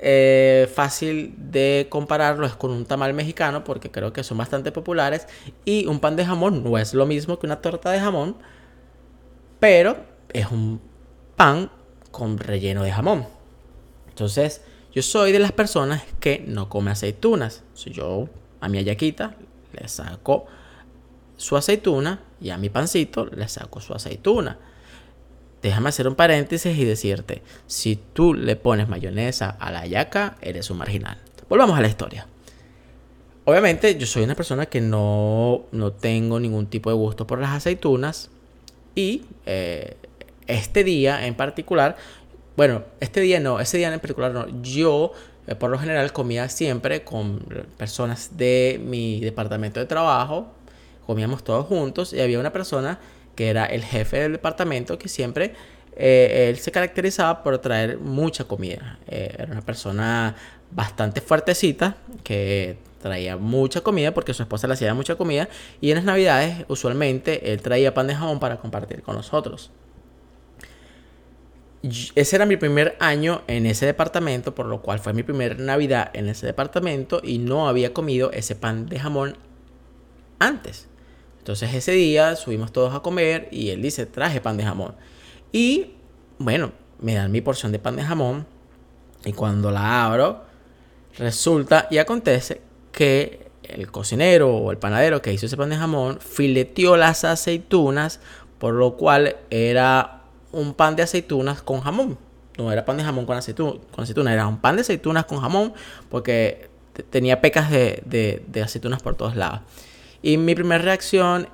eh, 0.00 0.70
fácil 0.72 1.34
de 1.36 1.86
compararlo 1.90 2.46
es 2.46 2.54
con 2.54 2.70
un 2.70 2.84
tamal 2.84 3.14
mexicano, 3.14 3.64
porque 3.64 3.90
creo 3.90 4.12
que 4.12 4.22
son 4.22 4.38
bastante 4.38 4.72
populares, 4.72 5.26
y 5.64 5.86
un 5.86 6.00
pan 6.00 6.16
de 6.16 6.24
jamón 6.24 6.62
no 6.62 6.78
es 6.78 6.94
lo 6.94 7.06
mismo 7.06 7.38
que 7.38 7.46
una 7.46 7.60
torta 7.60 7.90
de 7.90 8.00
jamón, 8.00 8.36
pero 9.60 9.96
es 10.32 10.50
un 10.50 10.80
pan 11.36 11.70
con 12.10 12.38
relleno 12.38 12.82
de 12.84 12.92
jamón. 12.92 13.26
Entonces, 14.08 14.62
yo 14.92 15.02
soy 15.02 15.32
de 15.32 15.38
las 15.38 15.52
personas 15.52 16.02
que 16.20 16.44
no 16.46 16.68
come 16.68 16.90
aceitunas. 16.90 17.62
Si 17.74 17.90
yo 17.90 18.28
a 18.60 18.68
mi 18.68 18.78
ayaquita 18.78 19.36
le 19.72 19.86
saco 19.88 20.46
su 21.36 21.56
aceituna 21.56 22.20
y 22.40 22.50
a 22.50 22.58
mi 22.58 22.68
pancito 22.68 23.26
le 23.26 23.46
saco 23.48 23.80
su 23.80 23.94
aceituna 23.94 24.58
déjame 25.62 25.88
hacer 25.88 26.08
un 26.08 26.14
paréntesis 26.14 26.76
y 26.76 26.84
decirte, 26.84 27.42
si 27.66 27.96
tú 27.96 28.34
le 28.34 28.56
pones 28.56 28.88
mayonesa 28.88 29.50
a 29.58 29.70
la 29.70 29.86
yaca, 29.86 30.36
eres 30.40 30.70
un 30.70 30.78
marginal. 30.78 31.18
Volvamos 31.48 31.78
a 31.78 31.80
la 31.82 31.88
historia. 31.88 32.26
Obviamente 33.44 33.96
yo 33.96 34.06
soy 34.06 34.24
una 34.24 34.34
persona 34.34 34.66
que 34.66 34.80
no, 34.80 35.62
no 35.72 35.92
tengo 35.92 36.38
ningún 36.38 36.66
tipo 36.66 36.90
de 36.90 36.96
gusto 36.96 37.26
por 37.26 37.40
las 37.40 37.50
aceitunas 37.50 38.30
y 38.94 39.24
eh, 39.46 39.96
este 40.46 40.84
día 40.84 41.26
en 41.26 41.34
particular, 41.34 41.96
bueno, 42.56 42.82
este 43.00 43.20
día 43.22 43.40
no, 43.40 43.58
ese 43.58 43.78
día 43.78 43.92
en 43.92 44.00
particular 44.00 44.32
no, 44.32 44.46
yo 44.60 45.12
eh, 45.46 45.54
por 45.54 45.70
lo 45.70 45.78
general 45.78 46.12
comía 46.12 46.50
siempre 46.50 47.04
con 47.04 47.38
personas 47.78 48.36
de 48.36 48.78
mi 48.84 49.20
departamento 49.20 49.80
de 49.80 49.86
trabajo, 49.86 50.48
comíamos 51.06 51.42
todos 51.42 51.66
juntos 51.66 52.12
y 52.12 52.20
había 52.20 52.38
una 52.38 52.52
persona 52.52 52.98
que 53.38 53.50
era 53.50 53.66
el 53.66 53.84
jefe 53.84 54.18
del 54.18 54.32
departamento, 54.32 54.98
que 54.98 55.08
siempre 55.08 55.52
él 55.96 56.58
se 56.58 56.72
caracterizaba 56.72 57.44
por 57.44 57.56
traer 57.58 57.96
mucha 57.98 58.42
comida. 58.42 58.98
era 59.06 59.52
una 59.52 59.62
persona 59.62 60.34
bastante 60.72 61.20
fuertecita 61.20 61.98
que 62.24 62.78
traía 63.00 63.36
mucha 63.36 63.80
comida 63.80 64.12
porque 64.12 64.34
su 64.34 64.42
esposa 64.42 64.66
le 64.66 64.74
hacía 64.74 64.92
mucha 64.92 65.14
comida 65.14 65.48
y 65.80 65.90
en 65.92 65.98
las 65.98 66.04
navidades 66.04 66.64
usualmente 66.66 67.52
él 67.52 67.62
traía 67.62 67.94
pan 67.94 68.08
de 68.08 68.16
jamón 68.16 68.40
para 68.40 68.56
compartir 68.56 69.02
con 69.02 69.14
nosotros. 69.14 69.70
Ese 72.16 72.34
era 72.34 72.44
mi 72.44 72.56
primer 72.56 72.96
año 72.98 73.42
en 73.46 73.66
ese 73.66 73.86
departamento, 73.86 74.52
por 74.52 74.66
lo 74.66 74.82
cual 74.82 74.98
fue 74.98 75.12
mi 75.12 75.22
primer 75.22 75.60
Navidad 75.60 76.10
en 76.12 76.28
ese 76.28 76.44
departamento 76.44 77.20
y 77.22 77.38
no 77.38 77.68
había 77.68 77.94
comido 77.94 78.32
ese 78.32 78.56
pan 78.56 78.86
de 78.86 78.98
jamón 78.98 79.36
antes. 80.40 80.87
Entonces 81.48 81.72
ese 81.72 81.92
día 81.92 82.36
subimos 82.36 82.72
todos 82.72 82.94
a 82.94 83.00
comer 83.00 83.48
y 83.50 83.70
él 83.70 83.80
dice, 83.80 84.04
traje 84.04 84.38
pan 84.38 84.58
de 84.58 84.64
jamón. 84.64 84.94
Y 85.50 85.92
bueno, 86.38 86.72
me 87.00 87.14
dan 87.14 87.32
mi 87.32 87.40
porción 87.40 87.72
de 87.72 87.78
pan 87.78 87.96
de 87.96 88.02
jamón 88.02 88.44
y 89.24 89.32
cuando 89.32 89.70
la 89.70 90.04
abro, 90.04 90.42
resulta 91.16 91.88
y 91.90 91.96
acontece 91.96 92.60
que 92.92 93.48
el 93.62 93.90
cocinero 93.90 94.54
o 94.54 94.70
el 94.72 94.76
panadero 94.76 95.22
que 95.22 95.32
hizo 95.32 95.46
ese 95.46 95.56
pan 95.56 95.70
de 95.70 95.76
jamón 95.76 96.18
fileteó 96.20 96.98
las 96.98 97.24
aceitunas, 97.24 98.20
por 98.58 98.74
lo 98.74 98.98
cual 98.98 99.36
era 99.48 100.24
un 100.52 100.74
pan 100.74 100.96
de 100.96 101.04
aceitunas 101.04 101.62
con 101.62 101.80
jamón. 101.80 102.18
No 102.58 102.70
era 102.70 102.84
pan 102.84 102.98
de 102.98 103.04
jamón 103.04 103.24
con, 103.24 103.38
aceituna, 103.38 103.80
con 103.90 104.02
aceituna, 104.04 104.34
era 104.34 104.46
un 104.46 104.58
pan 104.58 104.76
de 104.76 104.82
aceitunas 104.82 105.24
con 105.24 105.40
jamón 105.40 105.72
porque 106.10 106.68
tenía 107.08 107.40
pecas 107.40 107.70
de, 107.70 108.02
de, 108.46 108.62
aceitunas 108.62 109.00
por 109.00 109.14
todos 109.14 109.34
lados. 109.34 109.60
Y 110.22 110.36
mi 110.36 110.54
primera 110.54 110.82
reacción 110.82 111.48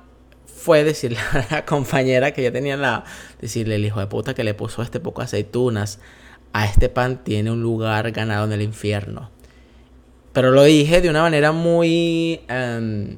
fue 0.45 0.83
decirle 0.83 1.19
a 1.33 1.45
la 1.51 1.65
compañera 1.65 2.31
que 2.31 2.43
ya 2.43 2.51
tenía 2.51 2.77
la... 2.77 3.03
Decirle, 3.39 3.75
el 3.75 3.85
hijo 3.85 3.99
de 3.99 4.07
puta 4.07 4.33
que 4.33 4.43
le 4.43 4.53
puso 4.53 4.81
este 4.81 4.99
poco 4.99 5.21
aceitunas 5.21 5.99
a 6.53 6.65
este 6.65 6.89
pan 6.89 7.23
tiene 7.23 7.51
un 7.51 7.61
lugar 7.61 8.11
ganado 8.11 8.45
en 8.45 8.53
el 8.53 8.61
infierno. 8.61 9.29
Pero 10.31 10.51
lo 10.51 10.63
dije 10.63 11.01
de 11.01 11.09
una 11.09 11.21
manera 11.21 11.51
muy 11.51 12.41
em, 12.47 13.17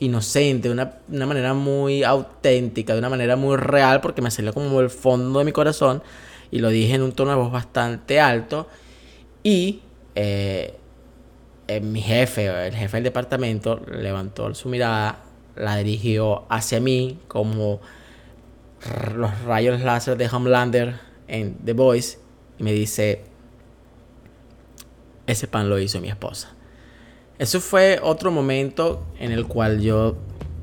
inocente, 0.00 0.68
de 0.68 0.74
una, 0.74 1.26
manera 1.26 1.52
muy 1.54 2.02
auténtica, 2.02 2.92
de 2.92 3.00
una 3.00 3.08
manera 3.08 3.36
muy 3.36 3.56
real, 3.56 4.00
porque 4.00 4.22
me 4.22 4.30
salió 4.30 4.52
como 4.52 4.80
el 4.80 4.90
fondo 4.90 5.40
de 5.40 5.44
mi 5.44 5.52
corazón. 5.52 6.02
Y 6.50 6.58
lo 6.58 6.70
dije 6.70 6.94
en 6.94 7.02
un 7.02 7.12
tono 7.12 7.32
de 7.32 7.36
voz 7.36 7.52
bastante 7.52 8.20
alto. 8.20 8.68
Y 9.42 9.80
eh, 10.14 10.76
eh, 11.76 11.80
mi 11.80 12.00
jefe, 12.00 12.46
el 12.66 12.74
jefe 12.74 12.96
del 12.96 13.04
departamento, 13.04 13.80
levantó 13.86 14.54
su 14.54 14.68
mirada, 14.68 15.20
la 15.56 15.76
dirigió 15.76 16.44
hacia 16.48 16.80
mí 16.80 17.18
como 17.28 17.80
los 19.14 19.42
rayos 19.42 19.80
láser 19.80 20.16
de 20.16 20.28
Homelander 20.28 20.98
en 21.28 21.54
The 21.64 21.72
Voice. 21.72 22.18
Y 22.58 22.62
me 22.62 22.72
dice, 22.72 23.24
ese 25.26 25.46
pan 25.46 25.68
lo 25.68 25.78
hizo 25.78 26.00
mi 26.00 26.08
esposa. 26.08 26.54
Eso 27.38 27.60
fue 27.60 27.98
otro 28.02 28.30
momento 28.30 29.06
en 29.18 29.32
el 29.32 29.46
cual 29.46 29.80
yo 29.80 30.16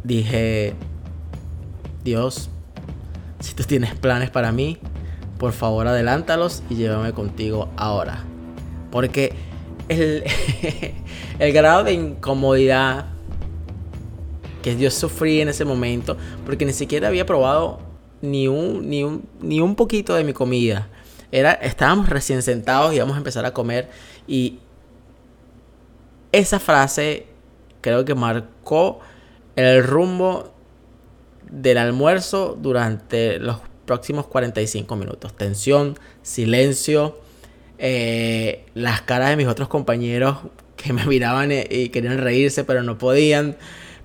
dije, 0.04 0.74
Dios, 2.04 2.50
si 3.40 3.54
tú 3.54 3.64
tienes 3.64 3.96
planes 3.96 4.30
para 4.30 4.52
mí, 4.52 4.78
por 5.38 5.54
favor 5.54 5.88
adelántalos 5.88 6.64
y 6.70 6.76
llévame 6.76 7.14
contigo 7.14 7.70
ahora. 7.78 8.24
Porque 8.92 9.34
el, 11.40 11.54
grado 11.54 11.84
de 11.84 11.94
incomodidad 11.94 13.08
que 14.62 14.78
yo 14.78 14.92
sufrí 14.92 15.42
en 15.42 15.50
ese 15.50 15.66
momento, 15.66 16.16
porque 16.46 16.66
ni 16.66 16.74
siquiera 16.74 17.08
había 17.08 17.26
probado 17.26 17.80
ni 18.22 18.48
un, 18.48 18.88
ni 18.88 19.04
un, 19.04 19.28
ni 19.42 19.60
un 19.62 19.76
poquito 19.76 20.14
de 20.14 20.24
mi 20.24 20.34
comida. 20.34 20.88
Era, 21.32 21.54
estábamos 21.54 22.10
recién 22.10 22.42
sentados 22.44 22.94
y 22.94 22.98
íbamos 22.98 23.16
a 23.16 23.18
empezar 23.18 23.46
a 23.46 23.54
comer 23.54 23.90
y 24.28 24.60
esa 26.32 26.60
frase 26.60 27.26
creo 27.82 28.06
que 28.06 28.14
marcó 28.14 29.00
el 29.56 29.84
rumbo 29.84 30.52
del 31.50 31.80
almuerzo 31.80 32.58
durante 32.60 33.40
los 33.40 33.58
próximos 33.86 34.28
45 34.28 34.96
minutos. 34.96 35.34
Tensión, 35.36 35.98
silencio, 36.22 37.18
eh, 37.80 38.66
las 38.74 39.02
caras 39.02 39.30
de 39.30 39.38
mis 39.38 39.48
otros 39.48 39.70
compañeros 39.70 40.38
que 40.76 40.92
me 40.92 41.06
miraban 41.06 41.52
y 41.52 41.90
querían 41.90 42.18
reírse 42.18 42.64
pero 42.64 42.84
no 42.84 42.98
podían. 42.98 43.56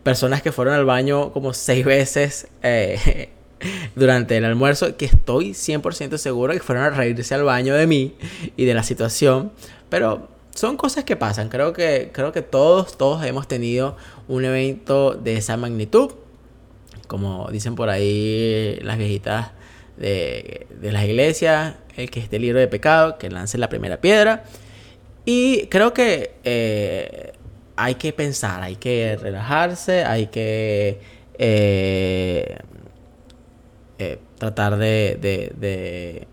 Personas 0.04 0.42
que 0.42 0.52
fueron 0.52 0.74
al 0.74 0.84
baño 0.84 1.32
como 1.32 1.54
seis 1.54 1.84
veces 1.84 2.48
eh, 2.62 3.30
durante 3.96 4.36
el 4.36 4.44
almuerzo, 4.44 4.96
que 4.96 5.06
estoy 5.06 5.50
100% 5.50 6.18
seguro 6.18 6.52
que 6.52 6.60
fueron 6.60 6.84
a 6.84 6.90
reírse 6.90 7.34
al 7.34 7.42
baño 7.42 7.74
de 7.74 7.86
mí 7.86 8.14
y 8.56 8.64
de 8.64 8.74
la 8.74 8.82
situación. 8.82 9.50
Pero 9.88 10.28
son 10.54 10.76
cosas 10.76 11.04
que 11.04 11.16
pasan. 11.16 11.48
Creo 11.48 11.72
que, 11.72 12.10
creo 12.12 12.32
que 12.32 12.42
todos, 12.42 12.96
todos 12.96 13.24
hemos 13.24 13.48
tenido 13.48 13.96
un 14.28 14.44
evento 14.44 15.14
de 15.14 15.36
esa 15.36 15.56
magnitud. 15.56 16.12
Como 17.08 17.48
dicen 17.50 17.74
por 17.74 17.88
ahí 17.88 18.78
las 18.82 18.98
viejitas 18.98 19.50
de, 19.96 20.66
de 20.80 20.92
las 20.92 21.04
iglesias, 21.04 21.74
el 21.96 22.10
que 22.10 22.20
esté 22.20 22.38
libre 22.38 22.60
de 22.60 22.68
pecado, 22.68 23.18
que 23.18 23.30
lance 23.30 23.58
la 23.58 23.68
primera 23.68 24.00
piedra. 24.00 24.44
Y 25.24 25.66
creo 25.66 25.94
que 25.94 26.34
eh, 26.44 27.32
hay 27.76 27.94
que 27.94 28.12
pensar, 28.12 28.62
hay 28.62 28.76
que 28.76 29.16
relajarse, 29.16 30.04
hay 30.04 30.26
que 30.26 31.00
eh, 31.38 32.58
eh, 33.98 34.18
tratar 34.38 34.76
de 34.76 36.26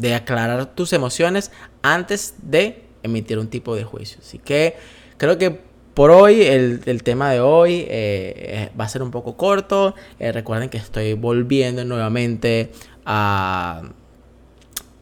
de 0.00 0.14
aclarar 0.14 0.74
tus 0.74 0.92
emociones 0.92 1.52
antes 1.82 2.34
de 2.42 2.82
emitir 3.02 3.38
un 3.38 3.48
tipo 3.48 3.76
de 3.76 3.84
juicio. 3.84 4.18
Así 4.20 4.38
que 4.38 4.76
creo 5.16 5.38
que 5.38 5.60
por 5.94 6.10
hoy, 6.10 6.42
el, 6.42 7.02
tema 7.02 7.30
de 7.30 7.40
hoy 7.40 7.84
eh, 7.88 8.70
va 8.78 8.84
a 8.84 8.88
ser 8.88 9.02
un 9.02 9.10
poco 9.10 9.36
corto. 9.36 9.94
Eh, 10.18 10.32
recuerden 10.32 10.68
que 10.68 10.78
estoy 10.78 11.14
volviendo 11.14 11.84
nuevamente 11.84 12.70
a, 13.04 13.82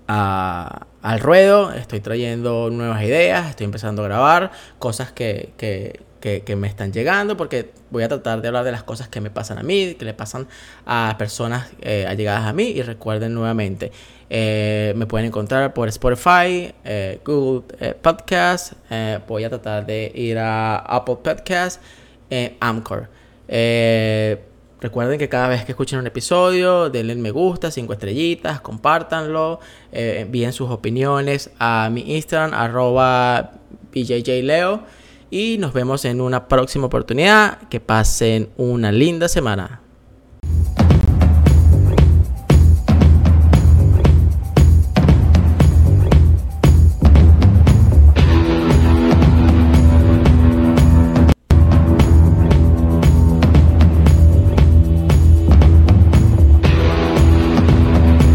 al 0.06 1.20
ruedo. 1.20 1.72
Estoy 1.72 2.00
trayendo 2.00 2.70
nuevas 2.70 3.02
ideas. 3.02 3.50
Estoy 3.50 3.64
empezando 3.64 4.02
a 4.02 4.06
grabar 4.06 4.50
cosas 4.78 5.12
que, 5.12 5.52
que, 5.56 6.00
me 6.56 6.66
están 6.66 6.92
llegando, 6.92 7.36
porque 7.36 7.70
voy 7.90 8.02
a 8.02 8.08
tratar 8.08 8.42
de 8.42 8.48
hablar 8.48 8.64
de 8.64 8.72
las 8.72 8.82
cosas 8.82 9.08
que 9.08 9.20
me 9.20 9.30
pasan 9.30 9.58
a 9.58 9.62
mí, 9.62 9.94
que 9.94 10.04
le 10.04 10.14
pasan 10.14 10.48
a 10.86 11.14
personas 11.18 11.70
eh, 11.80 12.06
allegadas 12.08 12.46
a 12.46 12.52
mí. 12.52 12.64
Y 12.64 12.82
recuerden 12.82 13.34
nuevamente, 13.34 13.92
eh, 14.30 14.92
me 14.96 15.06
pueden 15.06 15.26
encontrar 15.28 15.72
por 15.74 15.88
Spotify, 15.88 16.74
eh, 16.84 17.20
Google 17.24 17.94
Podcast. 18.02 18.72
voy 19.28 19.44
a 19.44 19.48
tratar 19.48 19.86
de 19.86 20.10
ir 20.14 20.38
a 20.38 20.78
Apple 20.78 21.18
Podcast, 21.22 21.80
Amcor. 22.60 23.08
Recuerden 24.80 25.18
que 25.18 25.28
cada 25.28 25.48
vez 25.48 25.64
que 25.64 25.72
escuchen 25.72 25.98
un 25.98 26.06
episodio, 26.06 26.88
denle 26.88 27.16
me 27.16 27.32
gusta, 27.32 27.72
cinco 27.72 27.92
estrellitas, 27.92 28.60
compártanlo, 28.60 29.58
envíen 29.90 30.52
sus 30.52 30.70
opiniones 30.70 31.50
a 31.58 31.90
mi 31.90 32.14
Instagram, 32.14 32.52
BJJLeo. 33.92 34.97
Y 35.30 35.58
nos 35.58 35.72
vemos 35.72 36.04
en 36.04 36.20
una 36.20 36.48
próxima 36.48 36.86
oportunidad. 36.86 37.68
Que 37.68 37.80
pasen 37.80 38.50
una 38.56 38.92
linda 38.92 39.28
semana. 39.28 39.80